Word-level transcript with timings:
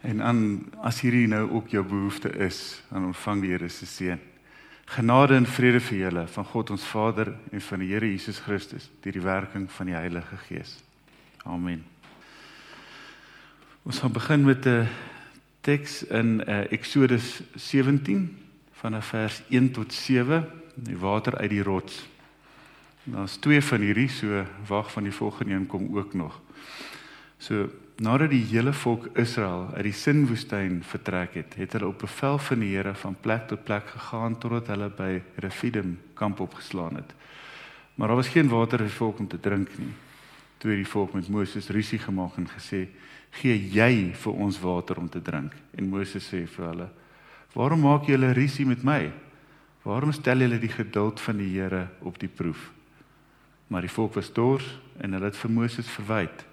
En 0.00 0.22
aan 0.22 0.72
as 0.80 1.00
hierdie 1.04 1.28
nou 1.28 1.50
ook 1.50 1.68
jou 1.68 1.84
behoefte 1.84 2.30
is, 2.40 2.82
dan 2.88 3.10
ontvang 3.10 3.42
die 3.42 3.50
Here 3.52 3.68
se 3.68 3.86
seën. 3.86 4.20
Genade 4.90 5.36
en 5.36 5.46
vrede 5.46 5.80
vir 5.80 5.98
julle 5.98 6.26
van 6.26 6.44
God 6.44 6.70
ons 6.70 6.84
Vader 6.84 7.34
en 7.52 7.60
van 7.60 7.78
die 7.78 7.92
Here 7.92 8.08
Jesus 8.08 8.40
Christus 8.42 8.88
deur 9.04 9.12
die 9.12 9.22
werking 9.22 9.68
van 9.70 9.86
die 9.86 9.94
Heilige 9.94 10.36
Gees. 10.48 10.78
Amen. 11.44 11.84
Ons 13.82 14.00
gaan 14.00 14.12
begin 14.12 14.44
met 14.44 14.66
'n 14.66 14.88
teks 15.60 16.02
in 16.02 16.40
uh, 16.48 16.72
Eksodus 16.72 17.42
17 17.54 18.38
vanaf 18.72 19.06
vers 19.06 19.42
1 19.48 19.70
tot 19.70 19.92
7, 19.92 20.48
die 20.74 20.98
water 20.98 21.36
uit 21.36 21.50
die 21.50 21.62
rots. 21.62 22.06
Daar's 23.04 23.36
twee 23.36 23.62
van 23.62 23.80
hierdie, 23.80 24.08
so 24.08 24.46
wag 24.66 24.92
van 24.92 25.02
die 25.02 25.12
volgende 25.12 25.54
een 25.54 25.66
kom 25.66 25.96
ook 25.96 26.14
nog. 26.14 26.40
So 27.38 27.68
nadat 28.00 28.30
die 28.32 28.46
hele 28.48 28.72
volk 28.72 29.10
Israel 29.20 29.66
uit 29.74 29.84
die 29.84 29.96
Sinwoestyn 29.96 30.78
vertrek 30.88 31.34
het, 31.36 31.56
het 31.60 31.74
hulle 31.76 31.90
op 31.90 31.98
bevel 32.00 32.38
van 32.40 32.62
die 32.64 32.70
Here 32.72 32.94
van 32.96 33.16
plek 33.20 33.50
tot 33.50 33.64
plek 33.68 33.90
gegaan 33.92 34.38
totdat 34.40 34.70
hulle 34.72 34.88
by 34.96 35.10
Refidim 35.44 35.98
kamp 36.16 36.40
opgeslaan 36.40 36.96
het. 36.96 37.12
Maar 37.94 38.08
daar 38.08 38.22
was 38.22 38.32
geen 38.32 38.48
water 38.48 38.80
vir 38.80 38.88
die 38.88 38.96
volk 38.96 39.20
om 39.20 39.28
te 39.28 39.40
drink 39.40 39.76
nie. 39.76 39.92
Toe 40.58 40.72
het 40.72 40.80
die 40.80 40.88
volk 40.88 41.12
met 41.12 41.28
Moses 41.28 41.68
rusie 41.68 41.98
gemaak 42.00 42.38
en 42.40 42.48
gesê: 42.48 42.86
"Gee 43.30 43.68
jy 43.68 44.14
vir 44.16 44.32
ons 44.32 44.60
water 44.60 44.96
om 44.96 45.08
te 45.08 45.20
drink?" 45.22 45.52
En 45.76 45.88
Moses 45.88 46.24
sê 46.24 46.46
vir 46.46 46.66
hulle: 46.66 46.88
"Waarom 47.52 47.80
maak 47.80 48.06
julle 48.06 48.32
rusie 48.32 48.66
met 48.66 48.82
my? 48.82 49.12
Waarom 49.84 50.12
stel 50.12 50.38
julle 50.38 50.58
die 50.58 50.72
geduld 50.72 51.20
van 51.20 51.36
die 51.36 51.52
Here 51.60 51.88
op 52.00 52.18
die 52.18 52.28
proef?" 52.28 52.70
Maar 53.66 53.80
die 53.80 53.92
volk 53.92 54.14
was 54.14 54.32
dors 54.32 54.80
en 54.98 55.12
hulle 55.12 55.24
het 55.24 55.36
vir 55.36 55.50
Moses 55.50 55.88
verwyd. 55.88 56.49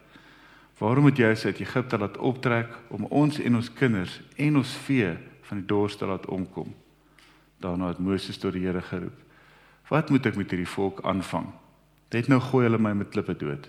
Waarom 0.78 1.08
moet 1.08 1.18
jy 1.18 1.30
ons 1.34 1.46
uit 1.46 1.60
Egipte 1.64 1.98
laat 1.98 2.18
optrek 2.22 2.74
om 2.94 3.08
ons 3.10 3.40
en 3.42 3.58
ons 3.58 3.70
kinders 3.80 4.20
en 4.38 4.60
ons 4.60 4.74
vee 4.86 5.14
van 5.50 5.62
die 5.62 5.66
dors 5.66 5.96
te 5.98 6.06
laat 6.06 6.28
omkom? 6.30 6.70
Daarna 7.58 7.90
het 7.90 8.02
Moses 8.04 8.38
tot 8.38 8.54
die 8.54 8.62
Here 8.68 8.84
geroep. 8.86 9.16
Wat 9.90 10.12
moet 10.14 10.28
ek 10.30 10.38
met 10.38 10.54
hierdie 10.54 10.70
volk 10.70 11.02
aanvang? 11.08 11.48
Net 12.14 12.30
nou 12.30 12.38
gooi 12.44 12.68
hulle 12.68 12.78
my 12.82 12.92
met 12.94 13.10
klippe 13.10 13.34
dood. 13.34 13.66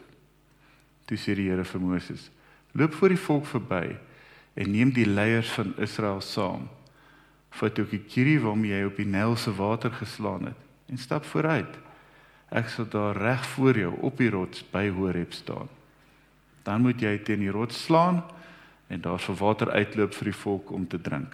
Toe 1.09 1.17
sê 1.17 1.33
die 1.39 1.49
Here 1.49 1.65
vir 1.65 1.81
Moses: 1.81 2.29
Loop 2.77 2.93
voor 2.99 3.15
die 3.15 3.23
volk 3.25 3.49
verby 3.49 3.97
en 4.59 4.71
neem 4.75 4.93
die 4.93 5.09
leiers 5.09 5.55
van 5.57 5.73
Israel 5.81 6.21
saam. 6.21 6.69
Vat 7.57 7.81
ook 7.81 7.95
die 7.95 8.05
kierie 8.05 8.37
waarmee 8.45 8.75
jy 8.77 8.85
op 8.85 9.01
die 9.01 9.09
Nyl 9.09 9.39
se 9.41 9.55
water 9.57 9.95
geslaan 9.97 10.51
het 10.51 10.93
en 10.93 11.01
stap 11.01 11.25
vooruit. 11.33 11.81
Ek 12.53 12.69
sal 12.69 12.85
daar 12.93 13.17
reg 13.17 13.49
voor 13.57 13.81
jou 13.81 13.97
op 14.05 14.21
die 14.21 14.31
rots 14.33 14.61
by 14.73 14.89
Horeb 14.93 15.33
staan 15.33 15.78
dan 16.69 16.85
moet 16.85 17.01
jy 17.01 17.15
teen 17.25 17.41
die 17.41 17.53
rots 17.55 17.79
slaan 17.87 18.21
en 18.93 19.01
daar 19.01 19.21
sal 19.21 19.37
water 19.41 19.71
uitloop 19.73 20.13
vir 20.19 20.29
die 20.29 20.37
volk 20.37 20.71
om 20.77 20.85
te 20.89 21.01
drink. 21.01 21.33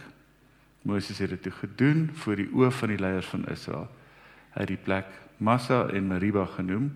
Moses 0.86 1.18
het 1.18 1.32
dit 1.34 1.54
gedoen 1.58 2.06
voor 2.22 2.38
die 2.38 2.50
oë 2.52 2.70
van 2.78 2.92
die 2.92 3.00
leiers 3.00 3.30
van 3.32 3.46
Israel. 3.50 3.88
Hy 4.54 4.62
het 4.62 4.70
die 4.70 4.82
plek 4.86 5.08
Massa 5.42 5.86
en 5.90 6.06
Meriba 6.12 6.44
genoem 6.54 6.92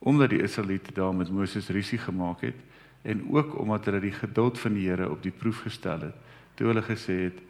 omdat 0.00 0.32
die 0.32 0.42
Israeliete 0.44 0.92
daar 0.96 1.14
met 1.14 1.30
Moses 1.32 1.68
rusie 1.72 1.98
gemaak 2.00 2.44
het 2.44 2.56
en 3.02 3.22
ook 3.32 3.56
omdat 3.60 3.88
hulle 3.88 4.00
die 4.00 4.16
geduld 4.16 4.60
van 4.60 4.76
die 4.76 4.88
Here 4.88 5.08
op 5.08 5.22
die 5.24 5.32
proef 5.32 5.62
gestel 5.64 6.04
het. 6.08 6.16
Toe 6.56 6.68
hulle 6.68 6.84
gesê 6.84 7.16
het 7.28 7.40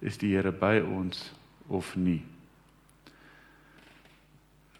is 0.00 0.16
die 0.20 0.32
Here 0.36 0.52
by 0.52 0.78
ons 0.84 1.32
of 1.68 1.92
nie. 1.96 2.22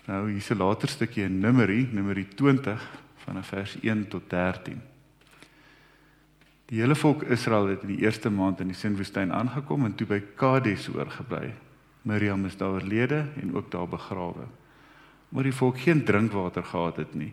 Nou 0.08 0.30
hier's 0.30 0.50
'n 0.50 0.56
later 0.56 0.88
stukkie 0.88 1.24
in 1.24 1.40
Numeri, 1.40 1.88
Numeri 1.92 2.24
20 2.24 2.80
vanaf 3.28 3.52
vers 3.52 3.76
1 3.80 4.08
tot 4.08 4.30
13. 4.32 4.80
Die 6.68 6.80
hele 6.80 6.96
volk 6.96 7.22
Israel 7.32 7.70
het 7.72 7.84
in 7.84 7.94
die 7.94 8.04
eerste 8.04 8.30
maand 8.32 8.60
in 8.60 8.72
die 8.72 8.76
Sinwoestyn 8.76 9.32
aangekom 9.32 9.84
en 9.88 9.94
toe 9.96 10.06
by 10.08 10.18
Kades 10.36 10.88
oorgebly. 10.92 11.52
Miriam 12.08 12.44
is 12.48 12.56
daar 12.56 12.76
oorlede 12.76 13.26
en 13.40 13.54
ook 13.56 13.70
daar 13.72 13.88
begrawe. 13.88 14.48
Maar 15.28 15.48
die 15.48 15.52
volk 15.52 15.80
geen 15.84 16.04
drinkwater 16.04 16.64
gehad 16.64 16.96
het 16.96 17.14
nie. 17.14 17.32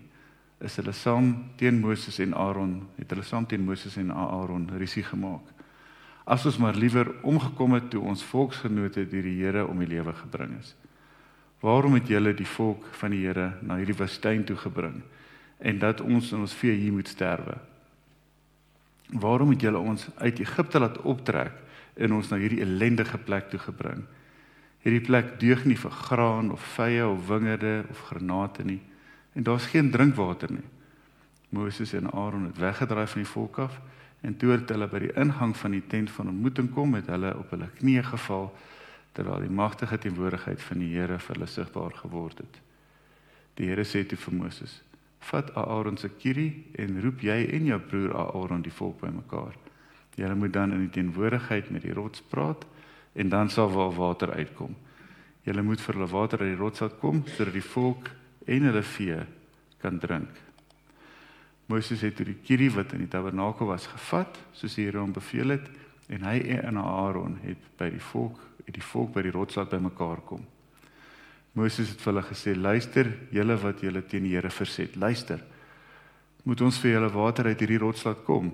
Is 0.64 0.76
hulle 0.80 0.96
saam 0.96 1.34
teen 1.60 1.80
Moses 1.80 2.20
en 2.24 2.36
Aaron, 2.36 2.78
het 2.96 3.12
hulle 3.12 3.24
saam 3.28 3.48
teen 3.48 3.64
Moses 3.64 3.96
en 4.00 4.12
Aaron 4.12 4.70
risie 4.80 5.04
gemaak. 5.04 5.52
As 6.26 6.46
ons 6.48 6.58
maar 6.58 6.76
liewer 6.76 7.12
omgekom 7.24 7.76
het 7.76 7.90
toe 7.94 8.02
ons 8.02 8.24
volksgenote 8.24 9.04
deur 9.08 9.28
die 9.28 9.38
Here 9.44 9.68
om 9.68 9.84
die 9.84 9.92
lewe 9.92 10.16
gebring 10.16 10.56
is. 10.60 10.74
Waarom 11.64 12.00
het 12.00 12.08
julle 12.08 12.34
die 12.34 12.48
volk 12.48 12.88
van 13.00 13.14
die 13.14 13.26
Here 13.28 13.52
na 13.62 13.78
hierdie 13.80 14.00
woestyn 14.00 14.44
toe 14.48 14.58
gebring? 14.64 15.04
En 15.58 15.80
dat 15.80 16.02
ons 16.02 16.32
in 16.32 16.40
ons 16.40 16.54
vee 16.54 16.76
hier 16.76 16.94
moet 16.94 17.08
sterwe. 17.08 17.58
Waarom 19.10 19.50
het 19.54 19.62
julle 19.62 19.78
ons 19.78 20.08
uit 20.16 20.40
Egipte 20.40 20.80
laat 20.80 21.02
optrek 21.02 21.54
en 21.94 22.14
ons 22.14 22.30
na 22.30 22.38
hierdie 22.42 22.62
ellendige 22.66 23.18
plek 23.18 23.50
toe 23.50 23.60
gebring? 23.60 24.04
Hierdie 24.86 25.06
plek 25.06 25.38
deug 25.40 25.66
nie 25.66 25.78
vir 25.78 25.92
graan 25.92 26.52
of 26.52 26.64
vye 26.76 27.06
of 27.08 27.28
wingerde 27.28 27.84
of 27.90 28.02
granate 28.10 28.66
nie 28.66 28.82
en 29.36 29.44
daar's 29.44 29.66
geen 29.66 29.92
drinkwater 29.92 30.52
nie. 30.52 30.68
Moses 31.50 31.94
en 31.94 32.12
Aaron 32.12 32.46
het 32.46 32.58
weggedraai 32.58 33.08
van 33.08 33.22
die 33.22 33.30
volk 33.30 33.58
af 33.60 33.80
en 34.22 34.38
toe 34.38 34.52
het 34.56 34.70
hulle 34.70 34.88
by 34.90 35.00
die 35.04 35.14
ingang 35.22 35.54
van 35.58 35.76
die 35.76 35.84
tent 35.88 36.12
van 36.12 36.32
ontmoeting 36.32 36.72
kom 36.74 36.96
met 36.96 37.10
hulle 37.12 37.34
op 37.38 37.52
hulle 37.54 37.68
knieë 37.80 38.04
geval 38.14 38.50
terwyl 39.16 39.44
die 39.44 39.54
magtige 39.54 39.98
teenwoordigheid 40.02 40.62
van 40.62 40.82
die 40.82 40.92
Here 40.96 41.20
vir 41.20 41.36
hulle 41.36 41.48
sigbaar 41.48 41.94
geword 42.02 42.42
het. 42.44 42.58
Die 43.56 43.70
Here 43.70 43.86
sê 43.88 44.04
toe 44.04 44.18
vir 44.20 44.36
Moses: 44.36 44.82
vat 45.30 45.52
Aaron 45.58 45.98
se 45.98 46.10
kierie 46.10 46.66
en 46.82 47.00
roep 47.02 47.24
jy 47.26 47.38
en 47.58 47.70
jou 47.72 47.80
broer 47.80 48.14
Aaron 48.16 48.64
die 48.66 48.74
volk 48.74 49.00
bymekaar. 49.02 49.56
Julle 50.16 50.36
moet 50.36 50.54
dan 50.54 50.74
in 50.76 50.86
die 50.86 50.94
teenwoordigheid 50.96 51.72
met 51.74 51.84
die 51.84 51.94
rots 51.94 52.22
praat 52.32 52.66
en 53.14 53.30
dan 53.30 53.50
sal 53.50 53.72
wel 53.74 53.94
water 53.96 54.32
uitkom. 54.34 54.76
Julle 55.44 55.62
moet 55.62 55.82
vir 55.82 55.98
hulle 55.98 56.12
water 56.12 56.42
uit 56.42 56.54
die 56.54 56.62
rots 56.62 56.84
laat 56.84 56.98
kom 57.02 57.24
sodat 57.36 57.54
die 57.54 57.66
volk 57.66 58.10
en 58.46 58.70
hulle 58.70 58.84
vee 58.96 59.20
kan 59.82 60.00
drink. 60.00 60.42
Moses 61.66 62.04
het 62.06 62.22
die 62.22 62.38
kierie 62.46 62.70
wat 62.76 62.94
in 62.94 63.06
die 63.06 63.10
tabernakel 63.10 63.72
was 63.72 63.88
gevat, 63.90 64.38
soos 64.54 64.76
die 64.78 64.86
Here 64.86 65.02
hom 65.02 65.16
beveel 65.16 65.56
het, 65.56 65.66
en 66.14 66.26
hy 66.28 66.38
en 66.60 66.78
Aaron 66.78 67.40
het 67.42 67.62
by 67.80 67.90
die 67.90 68.04
volk, 68.12 68.38
het 68.68 68.76
die 68.78 68.86
volk 68.86 69.16
by 69.16 69.24
die 69.26 69.34
rots 69.34 69.58
laat 69.58 69.72
bymekaar 69.74 70.22
kom. 70.30 70.44
Moses 71.56 71.94
het 71.94 72.02
vir 72.04 72.12
hulle 72.12 72.24
gesê: 72.28 72.54
"Luister, 72.56 73.08
julle 73.32 73.56
wat 73.62 73.82
julle 73.82 74.02
teen 74.04 74.24
die 74.28 74.34
Here 74.36 74.50
verset, 74.52 74.96
luister. 74.96 75.40
Moet 76.44 76.62
ons 76.62 76.80
vir 76.80 76.92
julle 76.92 77.10
water 77.14 77.46
uit 77.46 77.60
hierdie 77.60 77.80
rots 77.80 78.04
laat 78.04 78.24
kom?" 78.28 78.52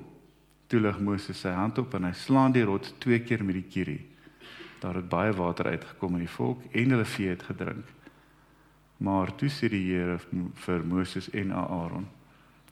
Toe 0.69 0.79
lig 0.79 0.99
Moses 0.99 1.41
sy 1.41 1.49
hand 1.49 1.79
op 1.81 1.93
en 1.97 2.05
hy 2.07 2.13
slaan 2.13 2.53
die 2.53 2.63
rots 2.63 2.93
twee 2.99 3.19
keer 3.19 3.43
met 3.43 3.57
die 3.57 3.65
kierie. 3.67 4.05
Daar 4.79 5.01
het 5.01 5.09
baie 5.09 5.33
water 5.33 5.65
uitgekom 5.65 6.15
en 6.15 6.23
die 6.23 6.35
volk 6.35 6.61
en 6.71 6.93
hulle 6.93 7.05
vee 7.05 7.33
het 7.33 7.43
gedrink. 7.43 7.89
Maar 8.97 9.35
toe 9.35 9.49
sê 9.49 9.67
die 9.69 9.81
Here 9.89 10.19
vir 10.55 10.85
Moses 10.85 11.29
en 11.33 11.51
Aaron: 11.51 12.07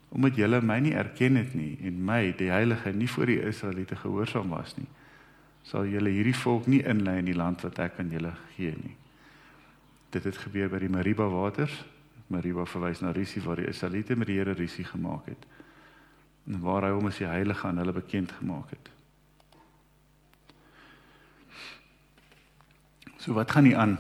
"Omdat 0.10 0.36
julle 0.36 0.62
my 0.62 0.80
nie 0.80 0.94
erken 0.94 1.36
het 1.36 1.56
nie 1.56 1.78
en 1.84 2.06
my, 2.06 2.36
die 2.38 2.52
heilige, 2.52 2.94
nie 2.94 3.10
voor 3.10 3.26
die 3.26 3.42
Israeliete 3.42 3.96
gehoorsaam 3.96 4.50
was 4.50 4.78
nie, 4.78 4.88
sal 5.64 5.86
julle 5.86 6.10
hierdie 6.10 6.38
volk 6.38 6.68
nie 6.68 6.86
inlei 6.86 7.18
in 7.18 7.26
die 7.26 7.36
land 7.36 7.62
wat 7.62 7.80
ek 7.80 8.00
aan 8.00 8.12
julle 8.12 8.34
gee 8.56 8.78
nie." 8.78 8.96
Dit 10.10 10.24
het 10.24 10.38
gebeur 10.38 10.70
by 10.70 10.80
die 10.82 10.90
Mariba 10.90 11.28
waters. 11.30 11.74
Mariba 12.28 12.66
verwys 12.66 13.02
na 13.02 13.12
Risie 13.12 13.42
waar 13.42 13.62
die 13.62 13.70
Israeliete 13.70 14.16
met 14.16 14.30
die 14.30 14.38
Here 14.38 14.54
Risie 14.58 14.86
gemaak 14.86 15.26
het. 15.30 15.46
En 16.48 16.62
waar 16.62 16.88
hy 16.88 16.94
hom 16.96 17.10
as 17.10 17.18
die 17.22 17.30
heilige 17.30 17.68
aan 17.68 17.78
hulle 17.82 17.94
bekend 17.94 18.32
gemaak 18.40 18.70
het. 18.74 18.90
So 23.20 23.34
wat 23.34 23.52
gaan 23.52 23.68
nie 23.68 23.78
aan? 23.78 23.98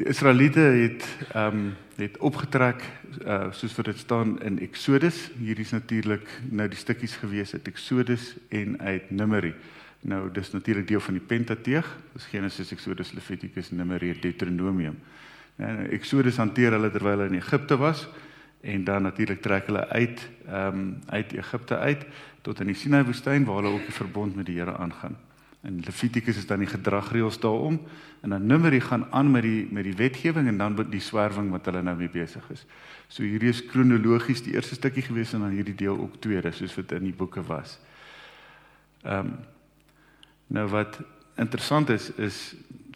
Die 0.00 0.06
Israeliete 0.08 0.60
het 0.60 1.04
ehm 1.34 1.56
um, 1.56 1.76
het 2.00 2.16
opgetrek 2.18 2.80
uh 3.26 3.50
soos 3.52 3.74
wat 3.76 3.84
dit 3.84 3.98
staan 3.98 4.38
in 4.40 4.58
Eksodus. 4.58 5.30
Hierdie 5.36 5.64
is 5.64 5.74
natuurlik 5.76 6.28
nou 6.48 6.68
die 6.68 6.78
stukkies 6.78 7.16
gewees 7.20 7.52
uit 7.52 7.68
Eksodus 7.68 8.36
en 8.48 8.80
uit 8.80 9.10
Numeri. 9.10 9.54
Nou 10.00 10.30
dis 10.32 10.50
natuurlik 10.50 10.88
deel 10.88 11.00
van 11.00 11.18
die 11.18 11.26
Pentateeg, 11.26 11.86
dis 12.12 12.26
Genesis, 12.32 12.72
Exodus, 12.72 13.12
Levitikus, 13.12 13.70
Numeri, 13.70 14.14
Deuteronomium. 14.20 14.96
En 15.56 15.90
Exodus 15.90 16.36
hanteer 16.40 16.72
hulle 16.72 16.90
terwyl 16.90 17.18
hulle 17.18 17.28
in 17.28 17.40
Egipte 17.40 17.76
was 17.76 18.06
en 18.60 18.84
dan 18.84 19.02
natuurlik 19.02 19.40
trek 19.40 19.66
hulle 19.66 19.88
uit 19.88 20.28
ehm 20.46 20.78
um, 20.78 20.98
uit 21.06 21.32
Egipte 21.32 21.78
uit 21.78 22.06
tot 22.42 22.60
in 22.60 22.72
die 22.72 22.76
Sinai 22.76 23.04
woestyn 23.04 23.44
waar 23.44 23.62
hulle 23.62 23.74
ook 23.76 23.84
die 23.88 23.96
verbond 23.96 24.36
met 24.36 24.46
die 24.46 24.56
Here 24.58 24.76
aangaan. 24.76 25.16
En 25.60 25.80
Levitikus 25.84 26.36
is 26.36 26.46
dan 26.46 26.58
die 26.58 26.68
gedragreëls 26.68 27.40
daarom 27.40 27.80
en 28.20 28.30
dan 28.30 28.46
Numeri 28.46 28.80
gaan 28.80 29.06
aan 29.10 29.30
met 29.30 29.42
die 29.42 29.68
met 29.70 29.84
die 29.84 29.96
wetgewing 29.96 30.48
en 30.48 30.58
dan 30.58 30.76
die 30.90 31.00
swerwing 31.00 31.50
wat 31.50 31.64
hulle 31.64 31.82
nou 31.82 31.96
mee 31.96 32.08
besig 32.08 32.50
is. 32.50 32.66
So 33.08 33.22
hierdie 33.22 33.48
is 33.48 33.64
kronologies 33.66 34.42
die 34.42 34.54
eerste 34.54 34.74
stukkie 34.74 35.02
gewees 35.02 35.32
en 35.32 35.40
dan 35.40 35.56
hierdie 35.56 35.74
deel 35.74 35.98
ook 35.98 36.20
tweede 36.20 36.52
soos 36.52 36.74
wat 36.74 36.92
in 36.92 37.04
die 37.04 37.16
boeke 37.16 37.42
was. 37.42 37.78
Ehm 39.02 39.26
um, 39.26 39.38
Nou 40.50 40.66
wat 40.68 40.98
interessant 41.40 41.90
is 41.94 42.10
is 42.18 42.40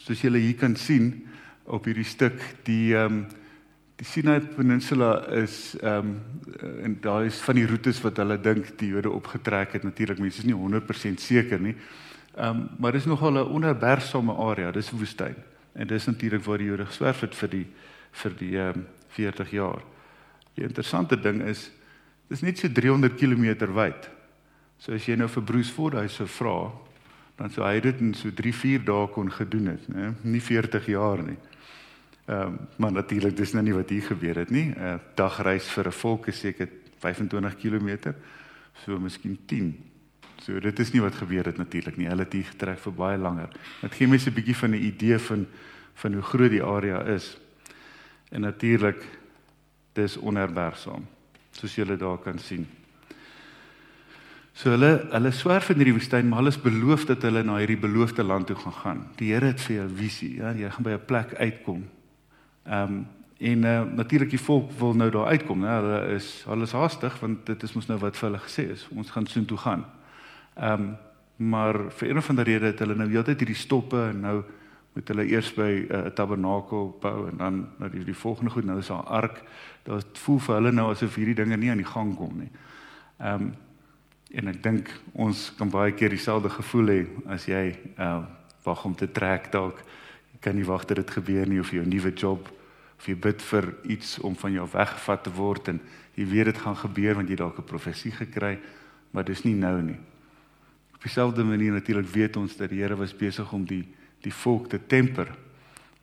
soos 0.02 0.20
julle 0.20 0.42
hier 0.42 0.58
kan 0.58 0.76
sien 0.76 1.26
op 1.64 1.86
hierdie 1.86 2.08
stuk 2.08 2.40
die 2.66 2.94
ehm 2.96 3.24
um, 3.24 3.24
Die 3.94 4.04
Sinai 4.04 4.40
Peninsula 4.40 5.22
is 5.38 5.76
ehm 5.78 6.08
um, 6.08 6.22
en 6.82 6.96
daar 7.00 7.24
is 7.24 7.38
van 7.46 7.54
die 7.54 7.66
roetes 7.66 8.00
wat 8.02 8.16
hulle 8.18 8.40
dink 8.42 8.72
die 8.78 8.88
Jode 8.90 9.10
opgetrek 9.10 9.76
het. 9.76 9.84
Natuurlik 9.86 10.18
mense 10.18 10.42
is 10.42 10.48
nie 10.48 10.56
100% 10.56 11.22
seker 11.22 11.60
nie. 11.62 11.76
Ehm 12.34 12.48
um, 12.48 12.68
maar 12.78 12.92
dis 12.92 13.06
nogal 13.06 13.38
'n 13.38 13.46
onherbergsame 13.54 14.34
area. 14.34 14.70
Dis 14.70 14.90
woestyn. 14.90 15.36
En 15.72 15.86
dis 15.86 16.06
natuurlik 16.06 16.44
waar 16.44 16.58
die 16.58 16.66
Jode 16.66 16.86
geswerf 16.86 17.20
het 17.20 17.34
vir 17.34 17.48
die 17.48 17.66
vir 18.10 18.32
die 18.38 18.58
ehm 18.58 18.78
um, 18.78 18.86
40 19.08 19.50
jaar. 19.50 19.82
Die 20.54 20.64
interessante 20.64 21.20
ding 21.20 21.42
is 21.42 21.70
dis 22.28 22.40
net 22.40 22.58
so 22.58 22.68
300 22.68 23.14
km 23.14 23.72
wyd. 23.74 24.10
So 24.78 24.92
as 24.92 25.06
jy 25.06 25.14
nou 25.16 25.28
vir 25.28 25.42
Bruce 25.42 25.72
Fordhuis 25.72 26.14
sou 26.14 26.26
vra, 26.26 26.72
dan 27.36 27.50
sou 27.50 27.64
hy 27.66 27.80
dit 27.80 28.00
in 28.00 28.14
so 28.14 28.30
3-4 28.30 28.84
dae 28.86 29.08
kon 29.14 29.30
gedoen 29.32 29.66
het, 29.66 29.88
né? 29.88 30.12
Nie 30.22 30.42
40 30.42 30.86
jaar 30.86 31.22
nie. 31.22 31.38
Ehm 32.26 32.46
um, 32.46 32.58
maar 32.76 32.92
natuurlik 32.92 33.36
dis 33.36 33.52
nou 33.52 33.64
nie 33.64 33.74
wat 33.74 33.90
hier 33.90 34.02
gebeur 34.02 34.38
het 34.38 34.50
nie. 34.50 34.70
'n 34.70 34.78
uh, 34.80 34.94
Dagreis 35.14 35.68
vir 35.68 35.86
'n 35.86 35.92
volk 35.92 36.26
is 36.26 36.38
seker 36.38 36.68
25 36.98 37.56
km. 37.56 38.14
So 38.84 38.98
miskien 38.98 39.38
10. 39.46 39.74
So 40.42 40.60
dit 40.60 40.78
is 40.78 40.92
nie 40.92 41.02
wat 41.02 41.14
gebeur 41.14 41.44
het 41.44 41.56
natuurlik 41.56 41.96
nie. 41.96 42.06
Hulle 42.06 42.22
het 42.22 42.32
hier 42.32 42.44
getrek 42.44 42.78
vir 42.78 42.92
baie 42.92 43.18
langer. 43.18 43.48
Dit 43.80 43.94
gee 43.94 44.08
mense 44.08 44.30
'n 44.30 44.34
bietjie 44.34 44.56
van 44.56 44.70
'n 44.70 44.82
idee 44.82 45.18
van 45.18 45.46
van 45.94 46.12
hoe 46.12 46.22
groot 46.22 46.50
die 46.50 46.62
area 46.62 47.02
is. 47.02 47.38
En 48.30 48.40
natuurlik 48.40 49.04
dis 49.92 50.16
onherbergsaam 50.16 51.06
soos 51.50 51.74
julle 51.74 51.96
daar 51.96 52.18
kan 52.18 52.38
sien. 52.38 52.66
So 54.54 54.70
hulle 54.70 55.08
hulle 55.10 55.32
swerf 55.32 55.70
in 55.70 55.76
hierdie 55.82 55.96
woestyn, 55.96 56.28
maar 56.28 56.38
hulle 56.44 56.54
is 56.54 56.62
beloof 56.62 57.04
dat 57.10 57.22
hulle 57.26 57.42
na 57.42 57.58
hierdie 57.58 57.80
beloofde 57.80 58.22
land 58.22 58.46
toe 58.46 58.56
gaan 58.56 58.78
gaan. 58.82 59.06
Die 59.18 59.32
Here 59.32 59.46
het 59.46 59.60
vir 59.60 59.76
jou 59.76 59.88
'n 59.88 59.96
visie, 59.96 60.36
ja, 60.36 60.52
jy 60.52 60.70
gaan 60.70 60.82
by 60.82 60.90
'n 60.90 61.06
plek 61.06 61.34
uitkom 61.34 61.84
Ehm 62.64 62.92
um, 62.92 63.06
en 63.38 63.64
uh, 63.64 63.82
natuurlik 63.94 64.30
die 64.30 64.40
volk 64.40 64.70
wil 64.78 64.94
nou 64.94 65.10
daar 65.10 65.26
uitkom, 65.26 65.60
né? 65.60 65.68
Hulle 65.68 66.14
is 66.14 66.44
hulle 66.46 66.62
is 66.62 66.72
haastig 66.72 67.18
want 67.20 67.46
dit 67.46 67.62
is 67.62 67.72
mos 67.72 67.86
nou 67.86 67.98
wat 68.00 68.16
vir 68.16 68.28
hulle 68.28 68.40
gesê 68.40 68.70
is. 68.72 68.86
Ons 68.94 69.10
gaan 69.10 69.26
soheen 69.26 69.48
toe 69.48 69.58
gaan. 69.58 69.84
Ehm 70.54 70.72
um, 70.72 70.94
maar 71.36 71.90
vir 71.90 72.08
een 72.08 72.16
of 72.16 72.28
ander 72.30 72.44
rede 72.44 72.66
het 72.66 72.78
hulle 72.78 72.94
nou 72.94 73.08
heeltyd 73.10 73.38
hierdie 73.42 73.58
stoppe 73.58 73.98
en 74.12 74.20
nou 74.20 74.36
moet 74.94 75.08
hulle 75.08 75.26
eers 75.26 75.50
by 75.54 75.70
eh, 75.90 75.98
'n 75.98 76.06
uh, 76.06 76.12
tabernakel 76.14 76.96
bou 77.00 77.28
en 77.28 77.36
dan 77.36 77.68
nou 77.78 77.90
die, 77.90 78.04
die 78.04 78.16
volgende 78.16 78.50
goed 78.50 78.64
nou 78.64 78.78
is 78.78 78.86
daar 78.86 79.02
ark. 79.02 79.42
Daar 79.82 80.02
voel 80.12 80.38
vir 80.38 80.54
hulle 80.54 80.72
nou 80.72 80.90
asof 80.90 81.14
hierdie 81.14 81.34
dinge 81.34 81.56
nie 81.56 81.70
aan 81.70 81.82
die 81.82 81.92
gang 81.92 82.16
kom 82.16 82.38
nie. 82.38 82.50
Ehm 83.18 83.42
um, 83.42 83.54
en 84.34 84.48
ek 84.48 84.62
dink 84.62 84.90
ons 85.12 85.52
kan 85.58 85.70
baie 85.70 85.92
keer 85.92 86.10
dieselfde 86.10 86.50
gevoel 86.50 86.88
hê 86.90 87.00
as 87.26 87.46
jy 87.46 87.76
uh 87.98 88.22
wag 88.64 88.84
om 88.88 88.94
te 88.96 89.04
trek 89.12 89.50
dalk 89.52 89.82
kan 90.40 90.56
nie 90.56 90.64
wag 90.64 90.86
dat 90.88 90.96
dit 90.96 91.10
gebeur 91.10 91.48
nie 91.48 91.60
of 91.60 91.70
jou 91.70 91.84
nuwe 91.84 92.12
job 92.16 92.48
of 92.98 93.08
jy 93.08 93.14
bid 93.16 93.42
vir 93.42 93.66
iets 93.92 94.18
om 94.24 94.36
van 94.36 94.52
jou 94.52 94.64
weggevat 94.72 95.24
te 95.26 95.32
word 95.36 95.68
en 95.68 95.80
jy 96.16 96.24
weet 96.30 96.50
dit 96.52 96.60
gaan 96.62 96.76
gebeur 96.78 97.18
want 97.18 97.28
jy 97.28 97.36
dalk 97.36 97.58
'n 97.58 97.68
profesie 97.68 98.12
gekry, 98.12 98.58
maar 99.10 99.24
dis 99.24 99.44
nie 99.44 99.54
nou 99.54 99.82
nie. 99.82 99.98
Op 100.94 101.02
dieselfde 101.02 101.44
manier 101.44 101.72
natuurlik 101.72 102.08
weet 102.08 102.36
ons 102.36 102.56
dat 102.56 102.70
die 102.70 102.80
Here 102.80 102.96
was 102.96 103.16
besig 103.16 103.52
om 103.52 103.64
die 103.64 103.84
die 104.22 104.32
volk 104.32 104.68
te 104.68 104.80
temper. 104.86 105.28